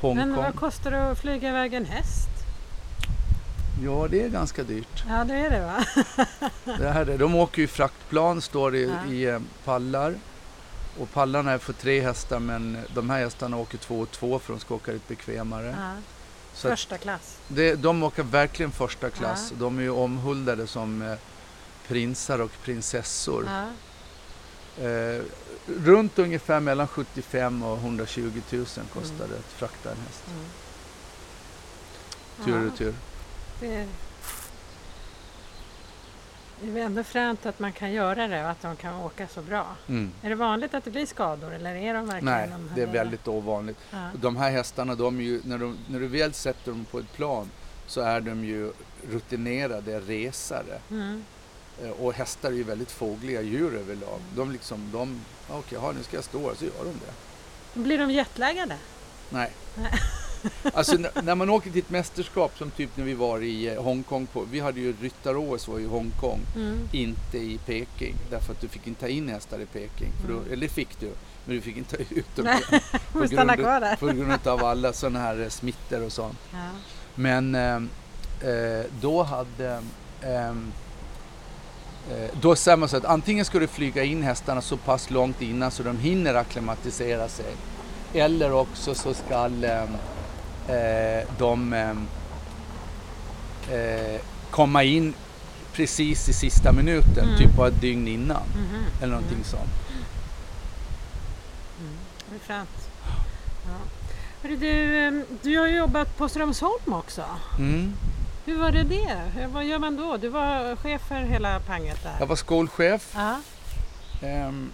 Hongkong. 0.00 0.16
Men 0.28 0.36
vad 0.36 0.54
kostar 0.54 0.90
det 0.90 1.10
att 1.10 1.18
flyga 1.18 1.48
iväg 1.48 1.74
en 1.74 1.84
häst? 1.86 2.28
Ja, 3.84 4.06
det 4.10 4.22
är 4.22 4.28
ganska 4.28 4.62
dyrt. 4.62 5.04
Ja, 5.08 5.24
det 5.24 5.34
är 5.34 5.50
det 5.50 5.60
va? 5.60 5.84
Det 6.78 6.90
här 6.90 7.06
är, 7.06 7.18
de 7.18 7.34
åker 7.34 7.62
ju 7.62 7.68
fraktplan, 7.68 8.40
står 8.42 8.70
det 8.70 8.78
Ja. 8.80 9.06
i 9.12 9.24
eh, 9.24 9.38
pallar. 9.64 10.14
Och 11.00 11.12
pallarna 11.12 11.52
är 11.52 11.58
för 11.58 11.72
tre 11.72 12.00
hästar 12.00 12.38
men 12.38 12.78
de 12.94 13.10
här 13.10 13.18
hästarna 13.18 13.56
åker 13.56 13.78
två 13.78 14.00
och 14.00 14.10
två 14.10 14.38
för 14.38 14.52
de 14.52 14.60
ska 14.60 14.74
åka 14.74 14.92
lite 14.92 15.04
bekvämare. 15.08 15.74
Ja. 15.78 15.92
Så 16.54 16.68
Första 16.68 16.98
klass. 16.98 17.38
det, 17.48 17.74
de 17.74 18.02
åker 18.02 18.22
verkligen 18.22 18.72
första 18.72 19.10
klass. 19.10 19.48
Ja. 19.50 19.56
De 19.60 19.78
är 19.78 19.82
ju 19.82 19.90
omhuldade 19.90 20.66
som 20.66 21.02
eh, 21.02 21.14
prinsar 21.88 22.38
och 22.38 22.50
prinsessor. 22.64 23.48
Eh, 24.80 25.22
runt 25.66 26.18
ungefär 26.18 26.60
mellan 26.60 26.88
75 26.88 27.62
och 27.62 27.76
120 27.78 28.40
000 28.50 28.66
kostar 28.92 29.28
det 29.28 29.38
att 29.38 29.52
frakta 29.52 29.90
en 29.90 29.96
häst. 29.96 30.22
Mm. 30.28 30.44
Tur 32.44 32.52
och 32.52 32.62
Ja, 32.62 32.70
retur. 32.72 32.94
det 33.60 33.86
det 36.62 36.80
är 36.80 36.84
ändå 36.84 37.02
fränt 37.04 37.46
att 37.46 37.58
man 37.58 37.72
kan 37.72 37.92
göra 37.92 38.28
det 38.28 38.44
och 38.44 38.50
att 38.50 38.62
de 38.62 38.76
kan 38.76 38.94
åka 38.94 39.28
så 39.28 39.42
bra. 39.42 39.66
Mm. 39.88 40.10
Är 40.22 40.28
det 40.28 40.34
vanligt 40.34 40.74
att 40.74 40.84
det 40.84 40.90
blir 40.90 41.06
skador 41.06 41.54
eller 41.54 41.74
är 41.74 41.94
de 41.94 42.06
verkligen 42.06 42.34
Nej, 42.34 42.48
de 42.50 42.70
det 42.74 42.82
är 42.82 42.92
väldigt 42.92 43.28
ovanligt. 43.28 43.78
Ja. 43.90 44.08
De 44.20 44.36
här 44.36 44.50
hästarna, 44.50 44.94
de 44.94 45.18
är 45.18 45.22
ju, 45.24 45.40
när, 45.44 45.58
de, 45.58 45.78
när 45.88 46.00
du 46.00 46.06
väl 46.06 46.32
sätter 46.32 46.70
dem 46.70 46.84
på 46.90 46.98
ett 46.98 47.12
plan 47.12 47.50
så 47.86 48.00
är 48.00 48.20
de 48.20 48.44
ju 48.44 48.72
rutinerade 49.10 50.00
resare. 50.00 50.78
Mm. 50.90 51.24
Eh, 51.84 51.90
Och 51.90 52.12
hästar 52.14 52.48
är 52.48 52.54
ju 52.56 52.62
väldigt 52.62 52.90
fågliga 52.90 53.42
djur 53.42 53.74
överlag. 53.74 54.18
De 54.36 54.52
liksom, 54.52 54.90
de, 54.92 55.20
okej, 55.48 55.78
okay, 55.78 55.94
nu 55.98 56.02
ska 56.02 56.16
jag 56.16 56.24
stå 56.24 56.54
så 56.54 56.64
gör 56.64 56.84
de 56.84 56.92
det. 57.06 57.80
Blir 57.82 57.98
de 57.98 58.10
jetlaggade? 58.10 58.76
Nej. 59.30 59.50
Alltså 60.74 60.96
när, 61.22 61.34
man 61.34 61.50
åker 61.50 61.70
till 61.70 61.78
ett 61.82 61.90
mästerskap 61.90 62.58
som 62.58 62.70
typ 62.70 62.96
när 62.96 63.04
vi 63.04 63.14
var 63.14 63.40
i 63.40 63.66
eh, 63.74 63.82
Hongkong, 63.82 64.26
på, 64.26 64.44
vi 64.50 64.60
hade 64.60 64.80
ju 64.80 64.94
ryttar-OS 65.00 65.68
var 65.68 65.78
i 65.78 65.84
Hongkong, 65.86 66.40
Mm. 66.56 66.88
inte 66.92 67.38
i 67.38 67.58
Peking. 67.66 68.14
Därför 68.30 68.52
att 68.52 68.60
du 68.60 68.68
fick 68.68 68.86
inte 68.86 69.00
ta 69.00 69.08
in 69.08 69.28
hästar 69.28 69.58
i 69.60 69.66
Peking. 69.66 70.12
För 70.20 70.28
då, 70.32 70.38
Mm. 70.38 70.52
Eller 70.52 70.68
fick 70.68 71.00
du, 71.00 71.06
men 71.44 71.54
du 71.56 71.60
fick 71.60 71.76
inte 71.76 71.96
ta 71.96 72.02
ut 72.14 72.36
dem. 72.36 72.46
På 73.12 73.18
grund-. 73.18 73.98
På 74.00 74.06
grund 74.06 74.46
av 74.46 74.64
alla 74.64 74.92
sådana 74.92 75.18
här 75.18 75.40
eh, 75.42 75.48
smittor 75.48 76.02
och 76.02 76.12
sånt. 76.12 76.38
Ja. 76.52 76.68
Men 77.14 77.54
eh, 77.54 78.84
då 79.00 79.22
hade... 79.22 79.82
eh, 80.22 80.54
då 82.40 82.56
säger 82.56 82.76
man 82.76 82.88
så 82.88 82.96
att 82.96 83.04
antingen 83.04 83.44
ska 83.44 83.58
du 83.58 83.66
flyga 83.66 84.04
in 84.04 84.22
hästarna 84.22 84.60
så 84.60 84.76
pass 84.76 85.10
långt 85.10 85.42
innan 85.42 85.70
så 85.70 85.82
de 85.82 85.98
hinner 85.98 86.34
akklimatisera 86.34 87.28
sig. 87.28 87.54
Eller 88.14 88.52
också 88.52 88.94
så 88.94 89.14
ska 89.14 89.44
ehm, 89.44 89.64
eh, 90.68 91.28
de 91.38 91.72
ehm, 91.72 92.06
eh, 93.72 94.20
komma 94.50 94.82
in 94.82 95.14
precis 95.72 96.28
i 96.28 96.32
sista 96.32 96.72
minuten, 96.72 97.24
Mm. 97.24 97.38
typ 97.38 97.56
bara 97.56 97.68
ett 97.68 97.80
dygn 97.80 98.08
innan. 98.08 98.42
Mhm. 98.54 98.84
Eller 99.00 99.12
någonting 99.12 99.34
Mm. 99.34 99.44
sånt. 99.44 99.70
Mm. 101.80 101.92
Det 102.30 102.36
är 102.36 102.40
fränt. 102.40 102.88
Ja. 103.64 104.48
Du, 104.60 105.06
eh, 105.06 105.12
du 105.42 105.58
har 105.58 105.66
jobbat 105.66 106.16
på 106.16 106.28
Strömsholm 106.28 106.92
också. 106.92 107.24
Mm. 107.58 107.92
Hur 108.46 108.58
var 108.58 108.72
det 108.72 108.84
det? 108.84 109.48
Vad 109.52 109.64
gör 109.64 109.78
man 109.78 109.96
då? 109.96 110.16
Du 110.16 110.28
var 110.28 110.76
chef 110.76 111.02
för 111.08 111.14
hela 111.14 111.60
panget 111.60 112.02
där. 112.02 112.16
Jag 112.20 112.26
var 112.26 112.36
skolchef. 112.36 113.14
Ja. 113.14 113.40
Ehm, 114.22 114.72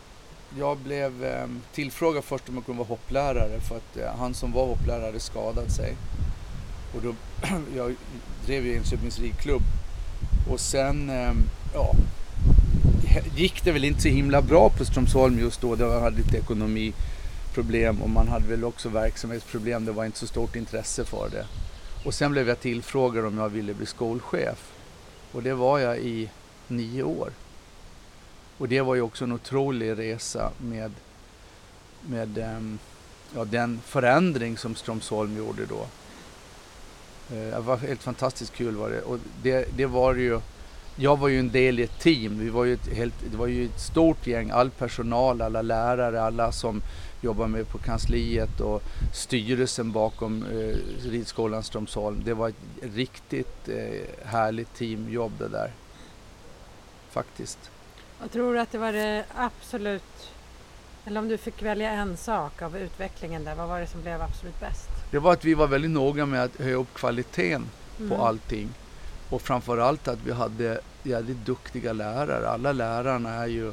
jag 0.58 0.78
blev 0.78 1.24
ehm, 1.24 1.60
tillfrågad 1.74 2.24
först 2.24 2.48
om 2.48 2.54
jag 2.54 2.66
kunde 2.66 2.78
vara 2.78 2.88
hopplärare 2.88 3.60
för 3.60 3.76
att 3.76 3.96
eh, 3.96 4.18
han 4.18 4.34
som 4.34 4.52
var 4.52 4.66
hopplärare 4.66 5.20
skadat 5.20 5.70
sig. 5.70 5.96
Och 6.94 7.02
då, 7.02 7.14
jag 7.76 7.94
drev 8.46 8.66
ju 8.66 8.76
Enköpings 8.76 9.18
ridklubb. 9.18 9.62
Och 10.50 10.60
sen, 10.60 11.10
ehm, 11.10 11.42
ja, 11.74 11.94
gick 13.36 13.64
det 13.64 13.72
väl 13.72 13.84
inte 13.84 14.00
så 14.00 14.08
himla 14.08 14.42
bra 14.42 14.70
på 14.70 14.84
Strömsholm 14.84 15.38
just 15.38 15.60
då. 15.60 15.74
Det 15.76 16.00
hade 16.00 16.16
lite 16.16 16.36
ekonomiproblem 16.36 18.02
och 18.02 18.10
man 18.10 18.28
hade 18.28 18.46
väl 18.46 18.64
också 18.64 18.88
verksamhetsproblem. 18.88 19.84
Det 19.84 19.92
var 19.92 20.04
inte 20.04 20.18
så 20.18 20.26
stort 20.26 20.56
intresse 20.56 21.04
för 21.04 21.28
det. 21.30 21.46
Och 22.04 22.14
sen 22.14 22.32
blev 22.32 22.48
jag 22.48 22.60
tillfrågad 22.60 23.26
om 23.26 23.38
jag 23.38 23.48
ville 23.48 23.74
bli 23.74 23.86
skolchef. 23.86 24.72
Och 25.32 25.42
det 25.42 25.54
var 25.54 25.78
jag 25.78 25.98
i 25.98 26.30
nio 26.68 27.02
år. 27.02 27.30
Och 28.58 28.68
det 28.68 28.80
var 28.80 28.94
ju 28.94 29.00
också 29.00 29.24
en 29.24 29.32
otrolig 29.32 29.98
resa 29.98 30.50
med, 30.58 30.92
med 32.00 32.38
ehm, 32.38 32.78
ja, 33.34 33.44
den 33.44 33.80
förändring 33.84 34.58
som 34.58 34.74
Strömsholm 34.74 35.36
gjorde 35.36 35.66
då. 35.66 35.86
Eh, 37.36 37.54
det 37.54 37.60
var 37.60 37.76
helt 37.76 38.02
fantastiskt 38.02 38.52
kul 38.52 38.76
var 38.76 38.90
det. 38.90 39.00
Och 39.00 39.18
det, 39.42 39.68
det 39.76 39.86
var 39.86 40.14
ju, 40.14 40.40
jag 40.96 41.18
var 41.18 41.28
ju 41.28 41.38
en 41.38 41.50
del 41.50 41.80
i 41.80 41.82
ett 41.82 41.98
team. 41.98 42.38
Vi 42.38 42.48
var 42.48 42.64
ju 42.64 42.74
ett 42.74 42.86
helt, 42.92 43.14
det 43.30 43.36
var 43.36 43.46
ju 43.46 43.64
ett 43.64 43.80
stort 43.80 44.26
gäng, 44.26 44.50
all 44.50 44.70
personal, 44.70 45.42
alla 45.42 45.62
lärare, 45.62 46.22
alla 46.22 46.52
som 46.52 46.82
jobbar 47.20 47.46
med 47.46 47.68
på 47.68 47.78
kansliet 47.78 48.60
och 48.60 48.82
styrelsen 49.14 49.92
bakom 49.92 50.44
eh, 50.44 50.76
ridskolan 51.10 51.62
Strömsholm. 51.62 52.22
Det 52.24 52.34
var 52.34 52.48
ett 52.48 52.54
riktigt 52.94 53.68
eh, 53.68 54.26
härligt 54.26 54.74
teamjobb 54.74 55.32
det 55.38 55.48
där. 55.48 55.70
Faktiskt. 57.10 57.58
Jag 58.20 58.30
tror 58.32 58.58
att 58.58 58.72
det 58.72 58.78
var 58.78 58.92
det 58.92 59.24
absolut, 59.36 60.30
eller 61.04 61.20
om 61.20 61.28
du 61.28 61.38
fick 61.38 61.62
välja 61.62 61.90
en 61.90 62.16
sak 62.16 62.62
av 62.62 62.76
utvecklingen 62.78 63.44
där, 63.44 63.54
vad 63.54 63.68
var 63.68 63.80
det 63.80 63.86
som 63.86 64.02
blev 64.02 64.22
absolut 64.22 64.60
bäst? 64.60 64.88
Det 65.10 65.18
var 65.18 65.32
att 65.32 65.44
vi 65.44 65.54
var 65.54 65.66
väldigt 65.66 65.90
noga 65.90 66.26
med 66.26 66.42
att 66.44 66.56
höja 66.56 66.76
upp 66.76 66.94
kvaliteten 66.94 67.66
Mm. 67.98 68.10
på 68.18 68.24
allting. 68.24 68.68
Och 69.32 69.42
framförallt 69.42 70.08
att 70.08 70.18
vi 70.24 70.32
hade 70.32 70.80
jävligt 71.02 71.46
duktiga 71.46 71.92
lärare. 71.92 72.48
Alla 72.48 72.72
lärarna 72.72 73.30
är 73.30 73.46
ju, 73.46 73.72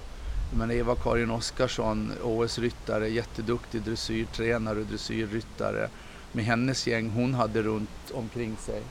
men 0.53 0.71
Eva-Karin 0.71 1.31
Oskarsson, 1.31 2.11
OS-ryttare, 2.23 3.07
jätteduktig 3.09 3.81
dressyrtränare 3.81 4.79
och 4.79 4.85
dressyrryttare. 4.85 5.89
Med 6.31 6.45
hennes 6.45 6.87
gäng 6.87 7.09
hon 7.09 7.33
hade 7.33 7.61
runt 7.61 8.11
omkring 8.13 8.55
sig. 8.65 8.81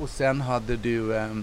Och 0.00 0.10
sen 0.10 0.40
hade 0.40 0.76
du 0.76 1.16
eh, 1.16 1.36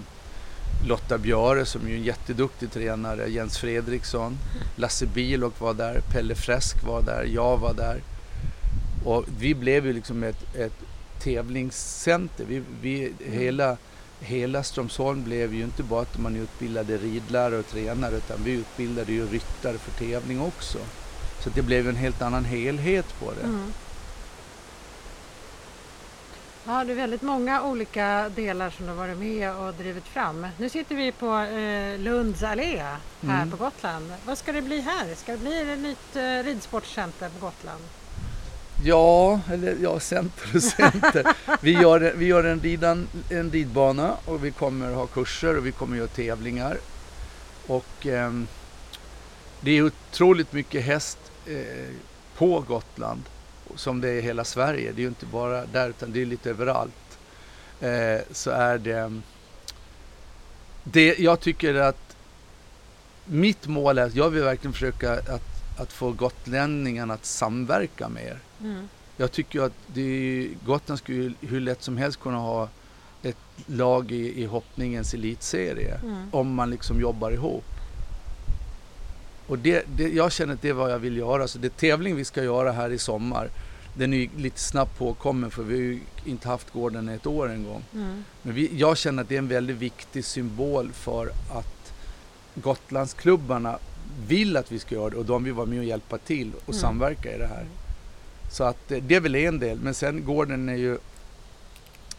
Lotta 0.88 1.18
Björe 1.18 1.64
som 1.64 1.86
är 1.86 1.94
en 1.94 2.02
jätteduktig 2.02 2.72
tränare, 2.72 3.26
Jens 3.28 3.58
Fredriksson, 3.58 4.38
Lasse 4.76 5.06
Bilock 5.06 5.60
var 5.60 5.74
där, 5.74 6.00
Pelle 6.12 6.34
Fresk 6.34 6.84
var 6.84 7.02
där, 7.02 7.24
jag 7.34 7.58
var 7.58 7.74
där. 7.74 8.00
Och 9.04 9.24
vi 9.38 9.54
blev 9.54 9.86
ju 9.86 9.92
liksom 9.92 10.22
ett, 10.22 10.54
ett 10.56 10.82
tävlingscenter. 11.22 12.44
Vi, 12.48 12.62
vi, 12.80 13.12
hela, 13.24 13.76
hela 14.20 14.62
Strömsholm 14.62 15.22
blev 15.24 15.54
ju 15.54 15.62
inte 15.64 15.82
bara 15.82 16.02
att 16.02 16.18
man 16.18 16.36
utbildade 16.36 16.96
ridlärare 16.98 17.58
och 17.58 17.66
tränare 17.68 18.16
utan 18.16 18.44
vi 18.44 18.50
utbildade 18.52 19.12
ju 19.12 19.26
ryttare 19.26 19.78
för 19.78 19.90
tävling 19.90 20.40
också. 20.40 20.78
Så 21.44 21.50
det 21.50 21.62
blev 21.62 21.88
en 21.88 21.96
helt 21.96 22.22
annan 22.22 22.44
helhet 22.44 23.18
på 23.20 23.32
det. 23.32 23.40
Mm. 23.46 23.72
Ja, 26.68 26.84
det 26.84 26.92
är 26.92 26.96
väldigt 26.96 27.22
många 27.22 27.62
olika 27.62 28.28
delar 28.28 28.70
som 28.70 28.86
du 28.86 28.92
har 28.92 28.96
varit 28.98 29.18
med 29.18 29.56
och 29.56 29.74
drivit 29.74 30.04
fram. 30.04 30.46
Nu 30.58 30.68
sitter 30.68 30.94
vi 30.94 31.12
på 31.12 31.38
eh, 31.38 31.98
Lunds 31.98 32.42
allé 32.42 32.76
här 32.78 32.96
Mm. 33.22 33.50
på 33.50 33.56
Gotland. 33.56 34.12
Vad 34.24 34.38
ska 34.38 34.52
det 34.52 34.62
bli 34.62 34.80
här? 34.80 35.14
Ska 35.14 35.32
det 35.32 35.38
bli 35.38 35.72
ett 35.72 35.78
nytt 35.78 36.16
eh, 36.16 36.22
ridsportcenter 36.44 37.28
på 37.28 37.46
Gotland? 37.46 37.80
Ja, 38.84 39.40
eller 39.52 39.76
ja, 39.82 40.00
center 40.00 40.56
och 40.56 40.62
center. 40.62 41.26
vi 41.60 41.72
gör, 41.72 42.12
vi 42.16 42.26
gör 42.26 42.44
en, 42.44 42.60
ridan, 42.60 43.08
en 43.30 43.50
ridbana 43.50 44.16
och 44.24 44.44
vi 44.44 44.50
kommer 44.50 44.94
ha 44.94 45.06
kurser 45.06 45.56
och 45.56 45.66
vi 45.66 45.72
kommer 45.72 45.96
göra 45.96 46.06
tävlingar. 46.06 46.78
Och 47.66 48.06
ehm, 48.06 48.46
det 49.60 49.70
är 49.70 49.82
otroligt 49.82 50.52
mycket 50.52 50.84
häst 50.84 51.18
eh, 51.46 51.94
på 52.36 52.60
Gotland 52.60 53.22
som 53.74 54.00
det 54.00 54.08
är 54.08 54.14
i 54.14 54.20
hela 54.20 54.44
Sverige. 54.44 54.92
Det 54.92 55.00
är 55.00 55.02
ju 55.02 55.08
inte 55.08 55.26
bara 55.26 55.66
där 55.66 55.88
utan 55.88 56.12
det 56.12 56.22
är 56.22 56.26
lite 56.26 56.50
överallt. 56.50 57.18
Eh, 57.80 58.20
så 58.30 58.50
är 58.50 58.78
det, 58.78 59.20
det... 60.84 61.18
Jag 61.18 61.40
tycker 61.40 61.74
att 61.74 62.16
mitt 63.24 63.66
mål 63.66 63.98
är 63.98 64.02
att 64.02 64.14
jag 64.14 64.30
vill 64.30 64.42
verkligen 64.42 64.72
försöka 64.72 65.12
att, 65.12 65.78
att 65.78 65.92
få 65.92 66.12
gotlänningarna 66.12 67.14
att 67.14 67.24
samverka 67.24 68.08
mer. 68.08 68.38
Mm. 68.62 68.88
Jag 69.16 69.32
tycker 69.32 69.60
att 69.60 69.72
det 69.86 70.48
Gotland 70.66 70.98
skulle 70.98 71.32
hur 71.40 71.60
lätt 71.60 71.82
som 71.82 71.96
helst 71.96 72.20
kunna 72.20 72.38
ha 72.38 72.68
ett 73.22 73.36
lag 73.66 74.12
i, 74.12 74.42
i 74.42 74.46
hoppningens 74.46 75.14
elitserie 75.14 75.94
Mm. 76.02 76.28
om 76.32 76.54
man 76.54 76.70
liksom 76.70 77.00
jobbar 77.00 77.30
ihop. 77.30 77.64
Och 79.46 79.58
det, 79.58 79.84
det, 79.96 80.08
jag 80.08 80.32
känner 80.32 80.54
att 80.54 80.62
det 80.62 80.68
är 80.68 80.72
vad 80.72 80.92
jag 80.92 80.98
vill 80.98 81.16
göra. 81.16 81.48
Så 81.48 81.58
det 81.58 81.76
tävling 81.76 82.16
vi 82.16 82.24
ska 82.24 82.44
göra 82.44 82.72
här 82.72 82.90
i 82.90 82.98
sommar, 82.98 83.48
den 83.94 84.12
är 84.12 84.16
ju 84.18 84.28
lite 84.36 84.60
snabbt 84.60 84.98
påkommen 84.98 85.50
för 85.50 85.62
vi 85.62 85.74
har 85.74 85.82
ju 85.82 86.00
inte 86.24 86.48
haft 86.48 86.70
gården 86.72 87.08
ett 87.08 87.26
år 87.26 87.50
en 87.50 87.64
gång. 87.64 87.82
Mm. 87.94 88.24
Men 88.42 88.54
vi, 88.54 88.70
jag 88.78 88.96
känner 88.98 89.22
att 89.22 89.28
det 89.28 89.34
är 89.34 89.38
en 89.38 89.48
väldigt 89.48 89.76
viktig 89.76 90.24
symbol 90.24 90.92
för 90.92 91.26
att 91.54 91.92
Gotlandsklubbarna 92.54 93.78
vill 94.28 94.56
att 94.56 94.72
vi 94.72 94.78
ska 94.78 94.94
göra 94.94 95.10
det 95.10 95.16
och 95.16 95.24
de 95.24 95.44
vill 95.44 95.52
vara 95.52 95.66
med 95.66 95.78
och 95.78 95.84
hjälpa 95.84 96.18
till 96.18 96.52
och 96.54 96.68
Mm. 96.68 96.80
samverka 96.80 97.34
i 97.34 97.38
det 97.38 97.46
här. 97.46 97.66
Så 98.56 98.64
att 98.64 98.90
eh, 98.92 99.02
det 99.02 99.14
är 99.14 99.20
väl 99.20 99.34
en 99.34 99.58
del. 99.58 99.80
Men 99.80 99.94
sen 99.94 100.24
gården 100.24 100.68
är 100.68 100.74
ju... 100.74 100.98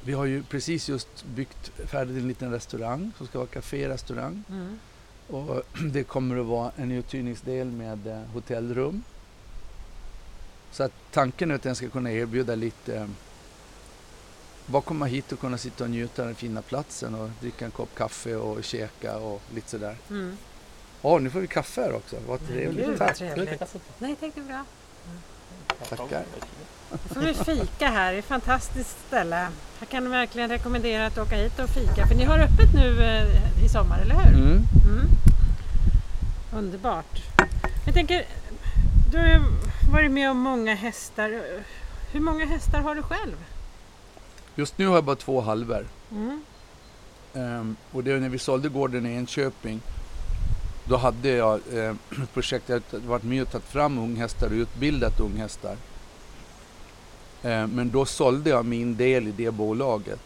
Vi 0.04 0.14
har 0.14 0.26
ju 0.26 0.44
precis 0.44 0.90
just 0.90 1.26
byggt 1.26 1.72
färdigt 1.86 2.18
en 2.18 2.28
liten 2.28 2.52
restaurang 2.52 3.12
som 3.18 3.28
ska 3.28 3.38
vara 3.38 3.48
café-restaurang. 3.48 4.44
Mm. 4.50 4.80
Och 5.28 5.64
det 5.92 6.04
kommer 6.04 6.40
att 6.40 6.46
vara 6.46 6.72
en 6.76 6.92
uthyrningsdel 6.92 7.68
med 7.68 8.08
eh, 8.08 8.22
hotellrum. 8.34 9.04
Så 10.72 10.84
att 10.84 10.92
tanken 11.12 11.52
är 11.52 11.56
att 11.56 11.64
den 11.64 11.76
ska 11.76 11.90
kunna 11.90 12.12
erbjuda 12.12 12.56
lite... 12.56 12.98
eh, 12.98 13.08
Bara 14.66 14.82
komma 14.82 15.06
hit 15.06 15.32
och 15.32 15.40
kunna 15.40 15.58
sitta 15.58 15.84
och 15.84 15.90
njuta 15.90 16.22
av 16.22 16.26
den 16.28 16.36
fina 16.36 16.62
platsen 16.62 17.16
och 17.16 17.30
dricka 17.42 17.66
en 17.66 17.72
kopp 17.72 17.96
kaffe 17.96 18.36
och 18.36 18.64
käka 18.64 19.18
och 19.18 19.42
lite 19.56 19.70
sådär. 19.70 19.96
Mm. 20.10 20.38
Åh, 21.02 21.22
nu 21.22 21.30
får 21.30 21.40
vi 21.40 21.48
kaffe 21.48 21.82
här 21.82 21.94
också. 21.96 22.16
Vad 22.28 22.48
trevligt. 22.48 22.98
Tack. 22.98 23.18
trevligt. 23.18 23.62
Nej, 24.00 24.16
tack 24.20 24.36
det 24.36 24.42
är 24.42 24.46
bra. 24.46 24.66
Tackar. 25.90 26.24
Då 26.92 26.98
får 26.98 27.22
vi 27.22 27.34
fika 27.34 27.88
här, 27.88 28.12
det 28.12 28.18
är 28.18 28.20
ett 28.20 28.26
fantastiskt 28.26 28.98
ställe. 29.08 29.48
Jag 29.80 29.90
kan 29.90 30.12
verkligen 30.12 30.50
rekommendera 30.50 31.06
att 31.06 31.18
åka 31.18 31.36
hit 31.36 31.60
och 31.60 31.70
fika, 31.70 32.08
för 32.08 32.16
ni 32.16 32.24
har 32.24 32.40
öppet 32.40 32.74
nu 32.76 33.04
eh, 33.04 33.66
i 33.66 33.70
sommar, 33.70 34.00
eller 34.02 34.16
hur? 34.16 34.34
Mm. 34.34 34.64
Mm. 34.88 35.08
Underbart. 36.54 37.24
Jag 37.86 37.94
tänker, 37.94 38.26
du 39.12 39.18
har 39.18 39.42
varit 39.92 40.12
med 40.12 40.32
om 40.32 40.38
många 40.38 40.76
hästar. 40.76 41.42
Hur 42.12 42.20
många 42.20 42.46
hästar 42.46 42.82
har 42.82 42.96
du 42.96 43.02
själv? 43.02 43.36
Just 44.56 44.78
nu 44.78 44.88
har 44.88 44.96
jag 44.96 45.04
bara 45.04 45.16
två 45.16 45.42
halvor. 45.42 45.88
Mm. 46.12 46.42
Ehm, 47.34 47.76
och 47.92 48.04
det 48.04 48.12
är 48.12 48.20
när 48.20 48.30
vi 48.30 48.40
sålde 48.40 48.70
gården 48.70 49.06
i 49.06 49.16
Enköping. 49.16 49.82
Då 50.90 50.98
hade 50.98 51.30
jag 51.30 51.60
eh, 51.74 51.96
ett 52.24 52.34
projekt, 52.34 52.70
jag 52.70 52.82
hade 52.92 53.08
varit 53.08 53.24
med 53.24 53.42
och 53.42 53.52
tagit 53.52 53.68
fram 53.68 53.98
unghästar 53.98 54.48
och 54.48 54.54
utbildat 54.54 55.20
unghästar. 55.20 55.78
Ehm, 57.44 57.70
men 57.72 57.92
då 57.92 58.06
sålde 58.06 58.50
jag 58.50 58.66
min 58.66 58.98
del 58.98 59.28
i 59.28 59.32
det 59.32 59.52
bolaget. 59.52 60.20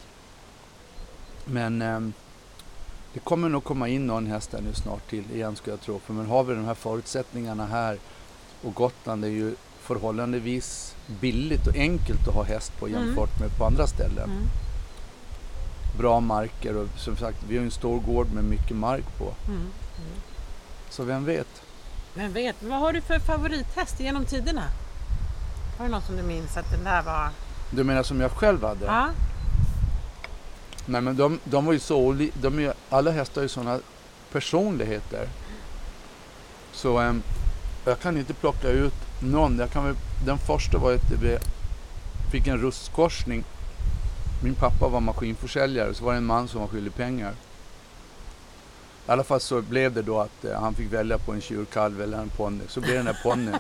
Men 1.45 1.82
ehm, 1.82 2.13
det 3.13 3.19
kommer 3.19 3.50
nog 3.50 3.63
komma 3.63 3.88
in 3.88 4.08
någon 4.08 4.28
häst 4.28 4.56
nu 4.62 4.74
snart 4.74 5.10
till 5.10 5.32
igen 5.34 5.56
ska 5.56 5.71
jag 5.71 5.82
tro. 5.82 6.00
För 6.00 6.13
men 6.13 6.26
har 6.26 6.43
vi 6.43 6.54
de 6.54 6.65
här 6.65 6.74
förutsättningarna 6.74 7.65
här 7.65 7.97
och 8.63 8.74
Gotland 8.74 9.26
är 9.26 9.30
ju 9.30 9.56
förhållandevis 9.82 10.95
billigt 11.21 11.67
och 11.67 11.76
enkelt 11.76 12.28
att 12.28 12.34
ha 12.34 12.43
häst 12.43 12.71
på 12.80 12.88
Mm. 12.88 13.00
jämfört 13.06 13.39
med 13.39 13.58
på 13.58 13.65
andra 13.65 13.88
ställen 13.88 14.30
Mm. 14.30 14.43
bra 15.97 16.19
marker 16.19 16.78
och 16.78 16.88
som 16.97 17.17
sagt 17.17 17.38
vi 17.47 17.58
har 17.58 17.63
en 17.63 17.71
stor 17.71 18.00
gård 18.00 18.28
med 18.34 18.43
mycket 18.43 18.78
mark 18.78 19.17
på. 19.17 19.34
Mm. 19.47 19.60
Mm. 19.60 19.71
Så 20.91 21.04
vem 21.04 21.25
vet? 21.25 21.47
Men 22.13 22.34
vet, 22.34 22.56
vad 22.63 22.80
har 22.80 22.93
du 22.93 23.01
för 23.01 23.19
favorithäst 23.19 23.99
genom 23.99 24.25
tiderna? 24.25 24.63
Har 25.77 25.86
du 25.86 25.91
någon 25.91 26.01
som 26.01 26.15
du 26.17 26.23
minns 26.23 26.58
att 26.58 26.71
den 26.71 26.84
där 26.84 27.01
var... 27.01 27.30
Du 27.71 27.84
menar 27.84 28.04
som 28.04 28.21
jag 28.21 28.32
själv 28.32 28.63
hade? 28.63 28.86
Ja. 28.86 29.10
Nej 30.86 31.01
men 31.01 31.17
de, 31.17 31.39
de 31.43 31.65
var 31.65 31.73
ju 31.73 31.80
så 31.80 32.12
oli- 32.13 32.32
de 32.41 32.58
är, 32.58 32.62
ju- 32.62 32.73
Alla 32.89 33.12
hästar 33.12 33.36
har 33.36 33.43
ju 33.43 33.49
sådana 33.49 33.80
personligheter. 34.32 35.27
Så 36.73 36.97
ehm, 36.99 37.23
jag 37.86 37.99
kan 37.99 38.17
inte 38.17 38.34
plocka 38.34 38.67
ut 38.67 38.93
någon. 39.19 39.60
Jag 39.60 39.71
kan 39.71 39.84
väl, 39.86 39.95
den 40.25 40.38
första 40.38 40.77
var 40.77 40.93
att 40.93 41.12
vi 41.21 41.38
fick 42.32 42.47
en 42.47 42.58
rustkorsning. 42.58 43.43
Min 44.43 44.54
pappa 44.56 44.88
var 44.88 44.99
maskinförsäljare 44.99 45.93
så 45.93 46.06
var 46.06 46.12
det 46.12 46.17
en 46.17 46.25
man 46.25 46.47
som 46.47 46.62
var 46.62 46.67
skyldig 46.67 46.95
pengar. 46.95 47.34
I 49.07 49.11
alla 49.11 49.23
fall 49.23 49.39
så 49.39 49.61
blev 49.61 49.93
det 49.93 50.01
då 50.01 50.19
att 50.19 50.45
eh, 50.45 50.61
han 50.61 50.73
fick 50.73 50.93
välja 50.93 51.17
på 51.17 51.31
en 51.31 51.41
tjurkalv 51.41 52.01
eller 52.01 52.17
en 52.17 52.29
ponny. 52.29 52.63
Så 52.67 52.81
blev 52.81 52.91
det 52.91 52.99
den 52.99 53.07
här 53.07 53.23
ponnyn. 53.23 53.57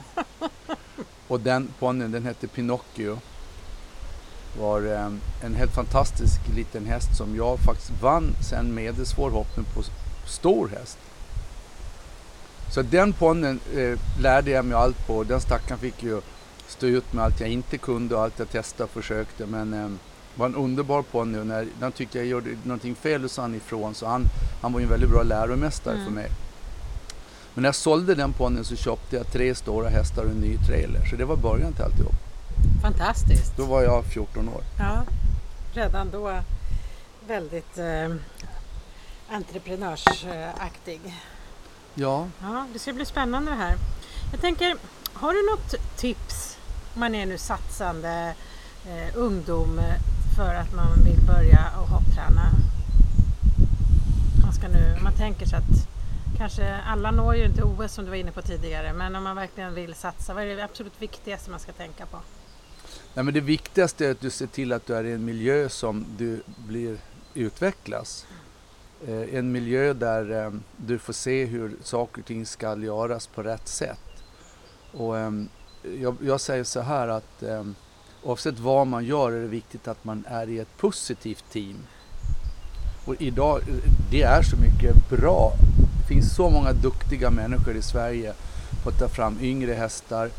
Och 1.27 1.39
den 1.39 1.67
ponnyn 1.79 2.11
den 2.11 2.25
hette 2.25 2.47
Pinocchio. 2.47 3.19
Var 4.59 4.81
eh, 4.81 5.11
en 5.41 5.55
helt 5.55 5.71
fantastisk 5.71 6.39
liten 6.55 6.85
häst 6.85 7.17
som 7.17 7.35
jag 7.35 7.59
faktiskt 7.59 8.01
vann 8.01 8.35
sen 8.49 8.73
medelsvår 8.73 9.29
hoppning 9.29 9.65
på 9.75 9.83
stor 10.25 10.67
häst. 10.67 10.97
Så 12.71 12.81
den 12.81 13.13
ponnyn 13.13 13.59
eh, 13.75 13.99
lärde 14.19 14.51
jag 14.51 14.65
mig 14.65 14.77
allt 14.77 15.07
på. 15.07 15.23
Den 15.23 15.41
stackaren 15.41 15.79
fick 15.79 16.03
ju 16.03 16.21
stå 16.67 16.87
ut 16.87 17.13
med 17.13 17.23
allt 17.23 17.39
jag 17.39 17.49
inte 17.49 17.77
kunde 17.77 18.15
och 18.15 18.21
allt 18.21 18.39
jag 18.39 18.49
testade 18.49 18.83
och 18.83 18.89
försökte. 18.89 19.45
Men 19.45 19.73
eh, 19.73 19.89
var 20.35 20.45
en 20.45 20.55
underbar 20.55 21.01
ponny 21.01 21.39
och 21.39 21.47
när 21.47 21.67
han 21.81 21.91
tyckte 21.91 22.17
jag 22.17 22.27
gjorde 22.27 22.49
någonting 22.63 22.95
fel 22.95 23.21
så 23.21 23.29
sa 23.29 23.41
han 23.41 23.55
ifrån. 23.55 23.95
Så 23.95 24.05
han, 24.05 24.25
han 24.61 24.73
var 24.73 24.79
ju 24.79 24.83
en 24.83 24.89
väldigt 24.89 25.09
bra 25.09 25.23
läromästare 25.23 25.93
Mm. 25.93 26.05
för 26.05 26.11
mig. 26.13 26.29
Men 27.53 27.61
när 27.61 27.67
jag 27.67 27.75
sålde 27.75 28.15
den 28.15 28.33
ponnyn 28.33 28.63
så 28.65 28.75
köpte 28.75 29.15
jag 29.15 29.31
tre 29.31 29.55
stora 29.55 29.89
hästar 29.89 30.23
och 30.23 30.29
en 30.29 30.37
ny 30.37 30.57
trailer. 30.57 31.05
Så 31.05 31.15
det 31.15 31.25
var 31.25 31.35
början 31.35 31.73
till 31.73 31.83
alltihop. 31.83 32.13
Fantastiskt. 32.81 33.57
Då 33.57 33.65
var 33.65 33.81
jag 33.81 34.05
14 34.05 34.49
år. 34.49 34.61
Ja, 34.79 35.03
redan 35.73 36.11
då 36.11 36.39
väldigt 37.27 37.77
eh, 37.77 38.15
entreprenörsaktig. 39.35 41.01
Ja, 41.95 42.27
Ja, 42.41 42.65
det 42.73 42.79
ska 42.79 42.93
bli 42.93 43.05
spännande 43.05 43.51
det 43.51 43.57
här. 43.57 43.75
Jag 44.31 44.41
tänker, 44.41 44.75
har 45.13 45.33
du 45.33 45.49
något 45.51 45.97
tips 45.97 46.57
om 46.93 46.99
man 46.99 47.15
är 47.15 47.25
nu 47.25 47.37
satsande 47.37 48.33
eh, 48.85 49.15
ungdom 49.17 49.79
eh, 49.79 49.95
för 50.37 50.55
att 50.55 50.75
man 50.75 51.03
vill 51.03 51.21
börja 51.27 51.69
och 51.81 51.87
hoppträna? 51.87 52.49
Man 54.51 54.55
ska 54.55 54.67
nu, 54.67 54.93
om 54.97 55.03
man 55.03 55.13
tänker 55.13 55.45
sig 55.45 55.57
att 55.57 55.87
kanske 56.37 56.75
alla 56.75 57.11
når 57.11 57.35
ju 57.35 57.45
inte 57.45 57.63
OS 57.63 57.93
som 57.93 58.05
du 58.05 58.09
var 58.09 58.17
inne 58.17 58.31
på 58.31 58.41
tidigare, 58.41 58.93
men 58.93 59.15
om 59.15 59.23
man 59.23 59.35
verkligen 59.35 59.73
vill 59.73 59.93
satsa, 59.93 60.33
vad 60.33 60.43
är 60.43 60.55
det 60.55 60.63
absolut 60.63 61.01
viktigaste 61.01 61.51
man 61.51 61.59
ska 61.59 61.71
tänka 61.71 62.05
på? 62.05 62.17
Nej, 63.13 63.25
men 63.25 63.33
det 63.33 63.41
viktigaste 63.41 64.07
är 64.07 64.11
att 64.11 64.19
du 64.19 64.29
ser 64.29 64.47
till 64.47 64.73
att 64.73 64.85
du 64.85 64.95
är 64.95 65.03
i 65.03 65.11
en 65.11 65.25
miljö 65.25 65.69
som 65.69 66.05
du 66.17 66.43
blir 66.67 66.97
utvecklas. 67.33 68.25
Eh, 69.07 69.35
en 69.35 69.51
miljö 69.51 69.93
där 69.93 70.45
eh, 70.45 70.53
du 70.77 70.99
får 70.99 71.13
se 71.13 71.45
hur 71.45 71.75
saker 71.83 72.21
och 72.21 72.27
ting 72.27 72.45
ska 72.45 72.77
göras 72.77 73.27
på 73.27 73.43
rätt 73.43 73.67
sätt. 73.67 74.23
Och, 74.93 75.17
eh, 75.17 75.31
jag, 76.01 76.15
jag 76.21 76.41
säger 76.41 76.63
så 76.63 76.81
här 76.81 77.07
att 77.07 77.43
eh, 77.43 77.65
oavsett 78.23 78.59
vad 78.59 78.87
man 78.87 79.05
gör 79.05 79.31
är 79.31 79.41
det 79.41 79.47
viktigt 79.47 79.87
att 79.87 80.03
man 80.03 80.25
är 80.27 80.49
i 80.49 80.59
ett 80.59 80.77
positivt 80.77 81.45
team. 81.51 81.77
Och 83.05 83.21
idag, 83.21 83.61
det 84.11 84.21
är 84.21 84.41
så 84.41 84.55
mycket 84.57 85.09
bra. 85.09 85.53
Det 86.01 86.07
finns 86.13 86.35
så 86.35 86.49
många 86.49 86.73
duktiga 86.73 87.29
människor 87.29 87.75
i 87.75 87.81
Sverige 87.81 88.33
på 88.83 88.89
att 88.89 88.99
ta 88.99 89.07
fram 89.07 89.37
yngre 89.41 89.73
hästar, 89.73 90.29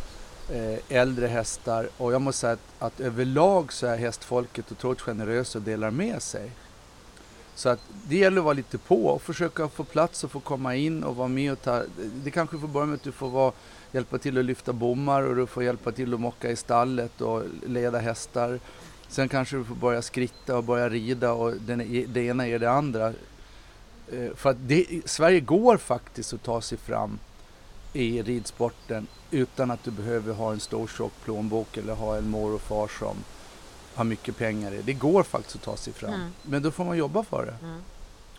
eh, 0.51 0.99
äldre 0.99 1.27
hästar 1.27 1.89
och 1.99 2.13
jag 2.13 2.23
måste 2.23 2.41
säga 2.41 2.53
att, 2.53 2.61
att 2.79 3.01
överlag 3.01 3.73
så 3.73 3.87
är 3.87 3.97
hästfolket 3.97 4.73
otroligt 4.73 5.01
generösa 5.01 5.59
och 5.59 5.65
delar 5.65 5.91
med 5.91 6.23
sig. 6.23 6.51
Så 7.55 7.69
att 7.69 7.81
det 8.09 8.17
gäller 8.17 8.39
att 8.39 8.45
vara 8.45 8.55
lite 8.55 8.79
på 8.79 9.07
och 9.07 9.23
försöka 9.23 9.69
få 9.69 9.85
plats 9.85 10.25
och 10.25 10.31
få 10.31 10.41
komma 10.41 10.75
in 10.77 11.05
och 11.05 11.17
vara 11.17 11.29
med 11.29 11.53
och 11.53 11.63
ta... 11.63 11.83
Det 12.25 12.31
kanske 12.31 12.59
får 12.59 12.69
börja 12.69 12.87
med 12.87 12.95
att 12.95 13.03
du 13.03 13.13
får 13.13 13.29
vara, 13.29 13.53
hjälpa 13.93 14.19
till 14.19 14.39
att 14.39 14.45
lyfta 14.45 14.73
bommar 14.73 15.23
och 15.23 15.37
du 15.37 15.47
får 15.47 15.63
hjälpa 15.63 15.93
till 15.93 16.15
att 16.15 16.21
mocka 16.21 16.51
i 16.51 16.57
stallet 16.57 17.21
och 17.21 17.43
leda 17.67 17.99
hästar. 17.99 18.61
Sen 19.13 19.29
kanske 19.29 19.57
du 19.57 19.65
får 19.65 19.75
börja 19.75 20.03
skritta 20.03 20.57
och 20.57 20.65
börja 20.65 20.89
rida 20.89 21.33
och 21.33 21.53
den, 21.57 21.79
det 22.13 22.21
ena 22.25 22.47
är 22.49 22.59
det 22.59 22.71
andra. 22.71 23.07
Eh, 24.13 24.35
För 24.37 24.51
att 24.51 24.57
det, 24.61 24.87
Sverige 25.05 25.41
går 25.41 25.77
faktiskt 25.77 26.33
att 26.33 26.43
ta 26.43 26.61
sig 26.61 26.79
fram 26.79 27.19
i 27.93 28.23
ridsporten 28.23 29.07
utan 29.31 29.71
att 29.71 29.85
du 29.85 29.91
behöver 29.91 30.35
ha 30.35 30.53
en 30.53 30.61
stor 30.61 30.87
tjock 30.87 31.13
plånbok 31.25 31.77
eller 31.77 31.95
ha 31.95 32.17
en 32.17 32.29
mor 32.31 32.55
och 32.55 32.61
far 32.61 32.89
som 32.99 33.17
har 33.95 34.05
mycket 34.05 34.37
pengar 34.37 34.75
i. 34.75 34.83
Det 34.83 34.93
går 34.93 35.23
faktiskt 35.23 35.57
att 35.57 35.63
ta 35.63 35.77
sig 35.77 35.93
fram. 35.93 36.15
Mm. 36.15 36.31
Men 36.43 36.63
då 36.63 36.71
får 36.71 36.85
man 36.85 36.97
jobba 36.99 37.23
för 37.25 37.47
det. 37.47 37.67
Mm. 37.67 37.81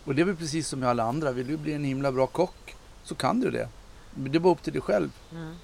Och 0.04 0.14
det 0.14 0.20
är 0.22 0.26
väl 0.26 0.36
precis 0.36 0.68
som 0.68 0.80
med 0.80 0.88
alla 0.88 1.02
andra. 1.02 1.32
Vill 1.32 1.46
du 1.46 1.56
bli 1.56 1.72
en 1.72 1.84
himla 1.84 2.12
bra 2.12 2.26
kock 2.26 2.74
så 3.04 3.14
kan 3.14 3.40
du 3.40 3.50
det. 3.50 3.68
Men 4.14 4.32
Det 4.32 4.38
är 4.38 4.40
bara 4.40 4.52
upp 4.52 4.62
till 4.62 4.72
dig 4.72 4.82
själv 4.82 5.10
Mm. 5.32 5.54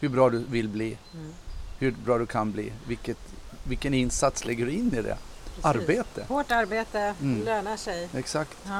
hur 0.00 0.08
bra 0.08 0.30
du 0.30 0.38
vill 0.38 0.68
bli. 0.68 0.98
Hur 1.80 1.90
bra 1.90 2.18
du 2.18 2.26
kan 2.26 2.52
bli. 2.52 2.72
Vilket, 2.86 3.18
vilken 3.64 3.94
insats 3.94 4.44
lägger 4.44 4.66
du 4.66 4.72
in 4.72 4.94
i 4.94 5.02
det? 5.02 5.16
Precis. 5.44 5.64
Arbete. 5.64 6.24
Hårt 6.28 6.50
arbete 6.50 7.14
Mm. 7.20 7.44
lönar 7.44 7.76
sig. 7.76 8.08
Exakt. 8.14 8.56
Ja. 8.64 8.78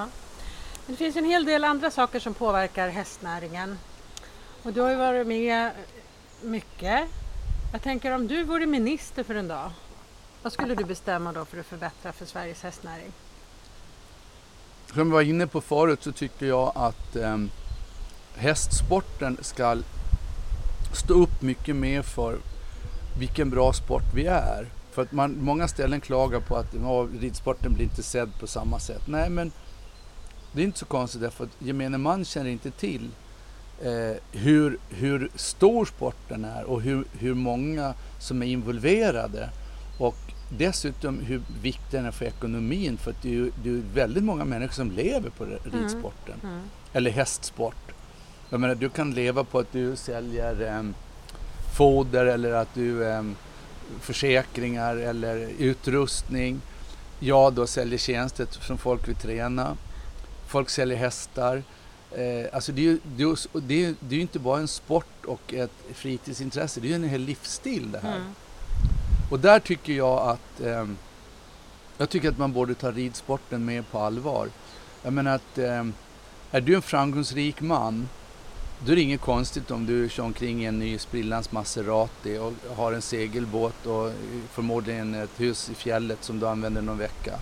Men 0.87 0.95
det 0.95 0.97
finns 0.97 1.17
en 1.17 1.25
hel 1.25 1.45
del 1.45 1.65
andra 1.65 1.91
saker 1.91 2.21
som 2.21 2.35
påverkar 2.35 2.89
hästnäringen. 2.89 3.79
Och 4.63 4.73
du 4.73 4.81
har 4.81 4.91
ju 4.91 4.97
varit 4.97 5.27
med 5.27 5.71
mycket. 6.43 7.09
Jag 7.73 7.83
tänker 7.83 8.13
om 8.15 8.27
du 8.27 8.45
vore 8.45 8.67
minister 8.67 9.23
för 9.25 9.35
en 9.35 9.49
dag, 9.49 9.71
vad 10.43 10.53
skulle 10.53 10.75
du 10.75 10.85
bestämma 10.85 11.33
då 11.33 11.45
för 11.45 11.61
att 11.61 11.67
förbättra 11.67 12.13
för 12.13 12.27
Sveriges 12.27 12.63
hästnäring? 12.63 13.13
Som 14.87 14.99
jag 14.99 15.05
var 15.07 15.23
inne 15.23 15.47
på 15.47 15.61
förut 15.61 16.03
så 16.03 16.13
tycker 16.13 16.47
jag 16.47 16.73
att 16.75 17.17
ehm, 17.17 17.51
hästsporten 18.37 19.39
ska 19.41 19.77
stå 20.95 21.15
upp 21.15 21.43
mycket 21.43 21.77
mer 21.77 22.03
för 22.03 22.39
vilken 23.19 23.51
bra 23.51 23.73
sport 23.73 24.03
vi 24.15 24.27
är. 24.27 24.67
För 24.91 25.03
att 25.03 25.13
man, 25.13 25.37
många 25.41 25.69
ställen 25.69 26.01
klagar 26.01 26.41
på 26.41 26.57
att 26.57 26.75
ja, 26.83 27.09
ridsporten 27.21 27.73
blir 27.73 27.85
inte 27.85 28.03
sedd 28.03 28.31
på 28.41 28.47
samma 28.47 28.79
sätt. 28.79 29.03
Nej 29.07 29.31
men 29.31 29.53
det 30.53 30.61
är 30.61 30.65
inte 30.65 30.79
så 30.79 30.87
konstigt 30.87 31.21
därför 31.21 31.45
att 31.45 31.51
gemene 31.59 31.99
man 31.99 32.25
känner 32.25 32.51
inte 32.51 32.71
till 32.71 33.09
eh, 33.83 34.17
hur, 34.33 34.79
hur 34.89 35.31
stor 35.35 35.85
sporten 35.85 36.45
är 36.45 36.65
och 36.65 36.83
hur, 36.83 37.05
hur 37.19 37.35
många 37.35 37.95
som 38.19 38.43
är 38.43 38.47
involverade. 38.47 39.51
Och 39.99 40.17
dessutom 40.59 41.19
hur 41.21 41.43
viktig 41.63 41.85
den 41.91 42.07
är 42.07 42.11
för 42.11 42.25
ekonomin 42.25 42.97
för 42.99 43.11
att 43.11 43.23
det 43.23 43.29
är 43.29 43.33
ju 43.33 43.51
det 43.63 43.71
är 43.71 43.83
väldigt 43.95 44.25
många 44.25 44.45
människor 44.45 44.75
som 44.75 44.91
lever 44.91 45.31
på 45.31 45.45
ridsporten 45.45 46.35
Mm. 46.43 46.61
eller 46.93 47.11
hästsport. 47.11 47.93
Jag 48.51 48.61
menar, 48.61 48.75
du 48.75 48.89
kan 48.89 49.11
leva 49.11 49.45
på 49.45 49.59
att 49.59 49.73
du 49.73 49.97
säljer 49.97 50.61
em, 50.61 50.95
foder 51.75 52.27
eller 52.27 52.53
att 52.53 52.75
du 52.75 53.11
em, 53.11 53.37
försäkringar 54.01 54.97
eller 54.97 55.37
utrustning. 55.59 56.61
Jag 57.19 57.53
då 57.53 57.67
säljer 57.67 57.99
tjänster 57.99 58.47
som 58.51 58.79
folk 58.79 59.09
vill 59.09 59.17
träna. 59.17 59.77
Folk 60.47 60.71
säljer 60.71 60.99
hästar. 60.99 61.63
Eh, 62.13 62.55
alltså 62.55 62.73
det 62.73 62.81
är 62.81 62.85
ju 62.85 62.99
det 63.05 63.23
är, 63.23 63.61
det 63.61 63.85
är, 63.85 63.95
det 64.01 64.15
är 64.15 64.17
ju 64.17 64.21
inte 64.21 64.39
bara 64.39 64.61
en 64.61 64.69
sport 64.69 65.25
och 65.27 65.55
ett 65.55 65.71
fritidsintresse, 65.93 66.81
det 66.81 66.87
är 66.87 66.89
ju 66.89 66.95
en 66.95 67.09
hel 67.09 67.21
livsstil 67.21 67.93
det 67.93 67.99
här. 67.99 68.17
Mm. 68.17 68.35
Och 69.31 69.41
där 69.41 69.59
tycker 69.59 69.93
jag 69.93 70.19
att 70.19 70.61
ehm, 70.61 70.97
jag 71.99 72.11
tycker 72.11 72.29
att 72.29 72.39
man 72.39 72.53
borde 72.53 72.75
ta 72.75 72.91
ridsporten 72.91 73.65
mer 73.65 73.83
på 73.83 73.99
allvar. 73.99 74.49
Jag 75.03 75.13
menar 75.13 75.35
att 75.35 75.59
ehm, 75.59 75.93
är 76.51 76.61
du 76.61 76.75
en 76.75 76.83
framgångsrik 76.83 77.61
man 77.61 78.09
då 78.85 78.93
är 78.93 78.97
det 78.97 79.03
inget 79.03 79.21
konstigt 79.21 79.71
om 79.71 79.87
du 79.87 80.09
kör 80.09 80.23
omkring 80.23 80.63
i 80.63 80.67
en 80.67 80.79
ny 80.79 80.99
sprillans 80.99 81.53
Maserati 81.53 82.39
och 82.39 82.77
har 82.77 82.93
en 82.93 83.03
segelbåt 83.03 83.87
och 83.87 84.13
förmodligen 84.53 85.15
ett 85.15 85.41
hus 85.41 85.71
i 85.71 85.75
fjället 85.75 86.25
som 86.25 86.41
du 86.41 86.49
använder 86.49 86.83
någon 86.83 86.99
vecka. 86.99 87.39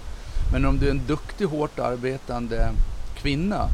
Men 0.53 0.65
om 0.65 0.79
du 0.79 0.87
är 0.87 0.91
en 0.91 1.07
duktig, 1.07 1.45
hårt 1.45 1.79
arbetande 1.79 2.71
kvinna 3.17 3.69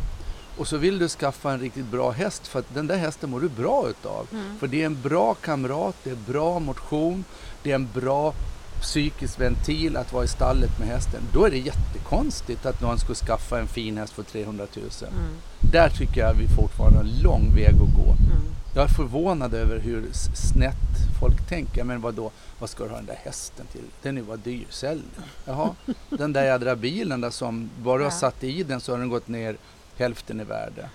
och 0.58 0.68
så 0.68 0.76
vill 0.76 0.98
du 0.98 1.08
skaffa 1.08 1.52
en 1.52 1.60
riktigt 1.60 1.86
bra 1.86 2.10
häst 2.10 2.46
för 2.46 2.58
att 2.58 2.74
den 2.74 2.86
där 2.86 2.96
hästen 2.96 3.30
mår 3.30 3.40
du 3.40 3.48
bra 3.48 3.88
utav. 3.88 4.26
Mm. 4.32 4.58
För 4.58 4.66
det 4.66 4.82
är 4.82 4.86
en 4.86 5.02
bra 5.02 5.34
kamrat, 5.34 5.96
det 6.04 6.10
är 6.10 6.32
bra 6.32 6.58
motion, 6.58 7.24
det 7.62 7.70
är 7.70 7.74
en 7.74 7.88
bra 7.94 8.34
psykisk 8.80 9.40
ventil 9.40 9.96
att 9.96 10.12
vara 10.12 10.24
i 10.24 10.28
stallet 10.28 10.78
med 10.78 10.88
hästen. 10.88 11.22
Då 11.32 11.44
är 11.44 11.50
det 11.50 11.58
jättekonstigt 11.58 12.66
att 12.66 12.80
någon 12.80 12.98
skulle 12.98 13.16
skaffa 13.16 13.60
en 13.60 13.66
fin 13.66 13.98
häst 13.98 14.12
för 14.12 14.22
300 14.22 14.66
000. 14.76 14.84
Mm. 15.00 15.36
Där 15.72 15.88
tycker 15.88 16.20
jag 16.20 16.34
vi 16.34 16.48
fortfarande 16.48 16.98
har 16.98 17.04
en 17.04 17.22
lång 17.22 17.54
väg 17.54 17.74
att 17.74 17.94
gå. 17.96 18.10
Mm. 18.10 18.54
Jag 18.74 18.84
är 18.84 18.88
förvånad 18.88 19.54
över 19.54 19.78
hur 19.78 20.08
snett 20.34 21.18
folk 21.20 21.48
tänker. 21.48 21.84
Men 21.84 22.00
vad 22.00 22.14
då? 22.14 22.30
Vad 22.58 22.70
ska 22.70 22.84
du 22.84 22.90
ha 22.90 22.96
den 22.96 23.06
där 23.06 23.18
hästen 23.24 23.66
till? 23.72 23.84
Den 24.02 24.16
är 24.16 24.20
ju 24.20 24.26
bara 24.26 24.36
dyr. 24.36 24.66
Sälj 24.70 25.02
den. 25.16 25.24
Jaha, 25.44 25.74
den 26.08 26.32
där 26.32 26.44
jädra 26.44 26.76
bilen 26.76 27.20
där 27.20 27.30
som 27.30 27.70
bara 27.78 27.98
du 27.98 28.04
har 28.04 28.10
satt 28.10 28.44
i 28.44 28.62
den 28.62 28.80
så 28.80 28.92
har 28.92 28.98
den 28.98 29.08
gått 29.08 29.28
ner 29.28 29.56
hälften 29.96 30.40
i 30.40 30.44
värde. 30.44 30.88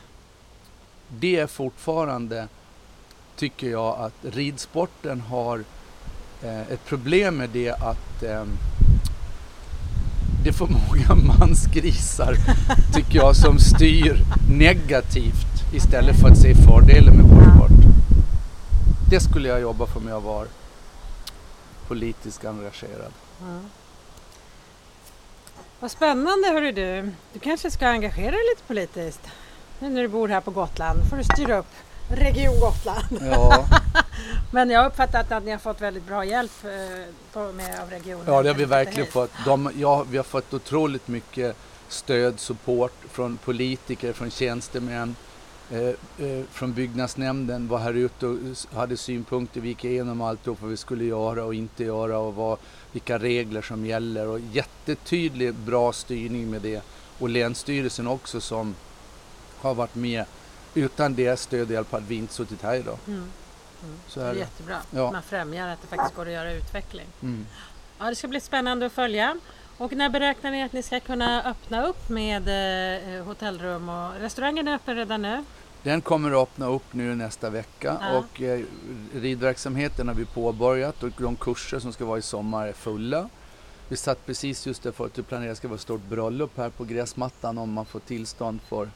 Det 1.09 1.39
är 1.39 1.47
fortfarande, 1.47 2.47
tycker 3.35 3.69
jag, 3.69 3.99
att 3.99 4.13
ridsporten 4.21 5.21
har 5.21 5.63
ett 6.43 6.85
problem 6.85 7.37
med 7.37 7.49
det 7.49 7.71
att 7.71 8.23
eh, 8.23 8.43
det 10.43 10.49
är 10.49 10.53
för 10.53 10.67
många 10.87 11.35
mansgrisar, 11.39 12.35
tycker 12.93 13.15
jag, 13.15 13.35
som 13.35 13.59
styr 13.59 14.23
negativt 14.49 15.73
istället 15.73 16.19
för 16.19 16.27
att 16.27 16.37
se 16.37 16.55
fördelen 16.55 17.17
med 17.17 17.25
vår 17.25 17.41
sport. 17.41 17.79
Det 19.09 19.19
skulle 19.19 19.49
jag 19.49 19.61
jobba 19.61 19.85
för 19.85 19.99
om 19.99 20.07
jag 20.07 20.21
var 20.21 20.47
politiskt 21.87 22.45
engagerad. 22.45 23.11
Mm. 23.41 23.65
Vad 25.79 25.91
spännande 25.91 26.47
hörru 26.47 26.71
du. 26.71 27.11
Du 27.33 27.39
kanske 27.39 27.71
ska 27.71 27.87
engagera 27.87 28.31
dig 28.31 28.41
lite 28.55 28.67
politiskt. 28.67 29.21
Nu 29.79 29.89
när 29.89 30.01
du 30.01 30.07
bor 30.07 30.27
här 30.27 30.41
på 30.41 30.51
Gotland 30.51 30.99
får 31.09 31.17
du 31.17 31.23
styra 31.23 31.57
upp 31.57 31.73
Region 32.09 32.59
Gotland. 32.59 33.19
Ja, 33.21 33.67
Men 34.51 34.69
jag 34.69 34.79
har 34.79 34.87
uppfattat 34.89 35.31
att 35.31 35.43
ni 35.43 35.51
har 35.51 35.57
fått 35.57 35.81
väldigt 35.81 36.07
bra 36.07 36.25
hjälp 36.25 36.51
eh, 36.63 37.41
med, 37.53 37.79
av 37.81 37.89
regionen. 37.89 38.25
ja 38.27 38.43
det 38.43 38.49
har 38.49 38.55
vi 38.55 38.65
verkligen 38.65 39.11
fått. 39.11 39.31
De, 39.45 39.71
ja, 39.77 40.05
vi 40.09 40.17
har 40.17 40.23
fått 40.23 40.53
otroligt 40.53 41.07
mycket 41.07 41.55
stöd, 41.87 42.39
support 42.39 42.93
från 43.11 43.37
politiker, 43.37 44.13
från 44.13 44.31
tjänstemän, 44.31 45.15
eh, 45.71 45.79
eh, 46.27 46.43
från 46.51 46.73
byggnadsnämnden 46.73 47.67
var 47.67 47.77
här 47.77 47.93
ute 47.93 48.27
och 48.27 48.37
hade 48.73 48.97
synpunkter. 48.97 49.61
Vi 49.61 49.67
gick 49.67 49.85
igenom 49.85 50.21
alltihop 50.21 50.61
vad 50.61 50.69
vi 50.69 50.77
skulle 50.77 51.03
göra 51.03 51.43
och 51.43 51.53
inte 51.53 51.83
göra 51.83 52.19
och 52.19 52.35
vad, 52.35 52.57
vilka 52.91 53.17
regler 53.17 53.61
som 53.61 53.85
gäller 53.85 54.27
och 54.27 54.39
jättetydlig 54.39 55.53
bra 55.53 55.93
styrning 55.93 56.49
med 56.49 56.61
det. 56.61 56.81
Och 57.19 57.29
Länsstyrelsen 57.29 58.07
också 58.07 58.41
som 58.41 58.75
har 59.61 59.73
varit 59.73 59.95
med 59.95 60.25
utan 60.73 61.15
deras 61.15 61.41
stöd 61.41 61.71
i 61.71 61.75
alla 61.75 61.85
fall 61.85 62.03
vi 62.07 62.15
inte 62.15 62.33
suttit 62.33 62.61
här 62.61 62.75
idag. 62.75 62.97
Mm. 63.07 63.19
Mm. 63.83 63.95
Så 64.07 64.19
Det 64.19 64.25
är 64.25 64.29
är 64.29 64.33
det. 64.33 64.39
jättebra. 64.39 64.77
Ja. 64.91 65.11
Man 65.11 65.21
främjar 65.23 65.67
att 65.67 65.81
det 65.81 65.87
faktiskt 65.87 66.15
går 66.15 66.25
att 66.25 66.31
göra 66.33 66.51
utveckling. 66.53 67.05
Mm. 67.21 67.45
Ja, 67.99 68.05
det 68.05 68.15
ska 68.15 68.27
bli 68.27 68.39
spännande 68.39 68.85
att 68.85 68.91
följa. 68.91 69.39
Och 69.77 69.93
när 69.93 70.09
beräknar 70.09 70.51
ni 70.51 70.63
att 70.63 70.73
ni 70.73 70.83
ska 70.83 70.99
kunna 70.99 71.43
öppna 71.43 71.85
upp 71.87 72.09
med 72.09 72.47
eh, 73.17 73.23
hotellrum 73.25 73.89
och 73.89 74.13
restaurangen 74.19 74.67
är 74.67 74.75
öppen 74.75 74.95
redan 74.95 75.21
nu? 75.21 75.43
Den 75.83 76.01
kommer 76.01 76.31
att 76.31 76.37
öppna 76.49 76.67
upp 76.67 76.93
nu 76.93 77.15
nästa 77.15 77.49
vecka 77.49 77.97
Ja. 78.01 78.17
och 78.17 78.41
eh, 78.41 78.61
ridverksamheten 79.13 80.07
har 80.07 80.15
vi 80.15 80.25
påbörjat 80.25 81.03
och 81.03 81.11
de 81.17 81.35
kurser 81.35 81.79
som 81.79 81.93
ska 81.93 82.05
vara 82.05 82.17
i 82.17 82.21
sommar 82.21 82.67
är 82.67 82.73
fulla. 82.73 83.29
Vi 83.87 83.97
satt 83.97 84.25
precis 84.25 84.67
just 84.67 84.83
därför 84.83 85.05
att 85.05 85.13
det 85.13 85.23
planeras 85.23 85.57
ska 85.57 85.67
vara 85.67 85.75
ett 85.75 85.81
stort 85.81 86.03
bröllop 86.09 86.57
här 86.57 86.69
på 86.69 86.83
gräsmattan 86.83 87.57
om 87.57 87.73
man 87.73 87.85
får 87.85 87.99
tillstånd 87.99 88.59
för 88.69 88.89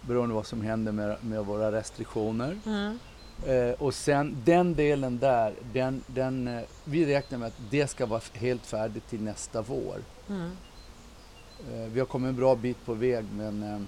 beroende 0.00 0.32
på 0.32 0.36
vad 0.36 0.46
som 0.46 0.62
händer 0.62 0.92
med, 0.92 1.16
med 1.20 1.44
våra 1.44 1.72
restriktioner. 1.72 2.58
Mm. 2.66 2.98
Eh, 3.46 3.74
och 3.82 3.94
sen 3.94 4.36
den 4.44 4.74
delen 4.74 5.18
där, 5.18 5.54
den, 5.72 6.04
den, 6.06 6.48
eh, 6.48 6.62
vi 6.84 7.06
räknar 7.06 7.38
med 7.38 7.48
att 7.48 7.60
det 7.70 7.86
ska 7.86 8.06
vara 8.06 8.20
helt 8.32 8.66
färdigt 8.66 9.08
till 9.08 9.22
nästa 9.22 9.62
vår. 9.62 10.02
Mm. 10.28 10.50
Eh, 11.72 11.88
vi 11.92 12.00
har 12.00 12.06
kommit 12.06 12.28
en 12.28 12.36
bra 12.36 12.56
bit 12.56 12.84
på 12.84 12.94
väg 12.94 13.24
men 13.32 13.62
eh, 13.62 13.80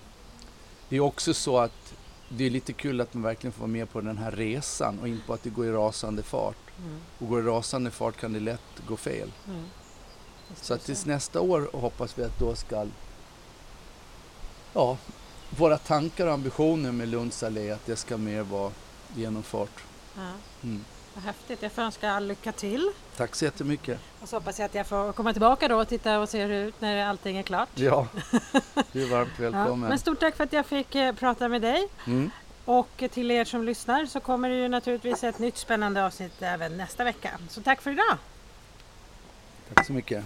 det 0.89 0.97
är 0.97 1.01
också 1.01 1.35
så 1.35 1.59
att 1.59 1.95
det 2.29 2.45
är 2.45 2.51
lite 2.51 2.73
kul 2.73 3.01
att 3.01 3.15
man 3.15 3.23
verkligen 3.23 3.53
får 3.53 3.61
vara 3.61 3.73
med 3.73 3.91
på 3.91 4.01
den 4.01 4.19
här 4.19 4.31
resan 4.31 4.99
och 4.99 5.09
inte 5.09 5.27
på 5.27 5.35
att 5.35 5.43
det 5.43 5.51
går 5.51 5.67
i 5.67 5.71
rasande 5.71 6.23
fart. 6.23 6.57
Mm. 6.79 6.99
Och 7.19 7.29
går 7.29 7.41
i 7.41 7.43
rasande 7.43 7.91
fart 7.91 8.17
kan 8.17 8.33
det 8.33 8.41
lätt 8.41 8.87
gå 8.89 8.97
fel. 8.97 9.33
Mm. 9.49 9.65
Så 10.55 10.75
att 10.75 10.85
tills 10.85 11.07
nästa 11.07 11.41
år 11.41 11.71
hoppas 11.73 12.19
vi 12.19 12.23
att 12.25 12.39
då 12.39 12.55
ska 12.55 12.87
ja, 14.73 14.97
våra 15.57 15.79
tankar 15.79 16.27
och 16.27 16.33
ambitioner 16.33 16.93
med 16.93 17.09
Lunds 17.09 17.43
allé 17.43 17.71
att 17.71 17.87
det 17.87 17.97
ska 17.97 18.17
mer 18.17 18.43
vara 18.43 18.73
genomfart. 19.17 19.81
Ja, 20.17 20.23
Mm. 20.63 20.85
vad 21.15 21.25
häftigt. 21.25 21.63
Jag 21.63 21.73
får 21.73 21.83
önska 21.83 22.11
all 22.13 22.27
lycka 22.27 22.53
till. 22.53 22.91
Tack 23.17 23.35
så 23.35 23.45
jättemycket. 23.45 23.99
Och 24.21 24.29
så 24.29 24.37
hoppas 24.37 24.59
jag 24.59 24.67
att 24.67 24.75
jag 24.75 24.87
får 24.87 25.13
komma 25.13 25.33
tillbaka 25.33 25.69
då 25.69 25.77
och 25.81 25.89
titta 25.89 26.19
och 26.19 26.29
se 26.29 26.43
hur 26.43 26.49
det 26.49 26.61
ut 26.61 26.81
när 26.81 27.07
allting 27.07 27.37
är 27.37 27.43
klart. 27.43 27.69
Ja, 27.75 28.07
du 28.93 29.03
är 29.03 29.09
varmt 29.11 29.31
Ja, 29.39 29.51
välkommen. 29.51 29.89
men 29.89 29.99
stort 29.99 30.21
tack 30.21 30.37
för 30.37 30.45
att 30.45 30.53
jag 30.53 30.67
fick 30.67 30.95
eh, 30.95 31.15
prata 31.15 31.49
med 31.49 31.63
dig. 31.63 31.89
Mm. 32.07 32.31
Och 32.65 33.03
till 33.11 33.31
er 33.31 33.45
som 33.45 33.65
lyssnar 33.65 34.07
så 34.07 34.21
kommer 34.21 34.49
det 34.49 34.55
ju 34.57 34.69
naturligtvis 34.69 35.25
ett 35.25 35.39
nytt 35.39 35.57
spännande 35.57 36.07
avsnitt 36.07 36.43
även 36.43 36.77
nästa 36.77 37.05
vecka. 37.05 37.31
Så 37.49 37.61
tack 37.63 37.83
för 37.83 37.91
idag! 37.91 38.17
Tack 39.75 39.87
så 39.87 39.93
mycket. 39.93 40.25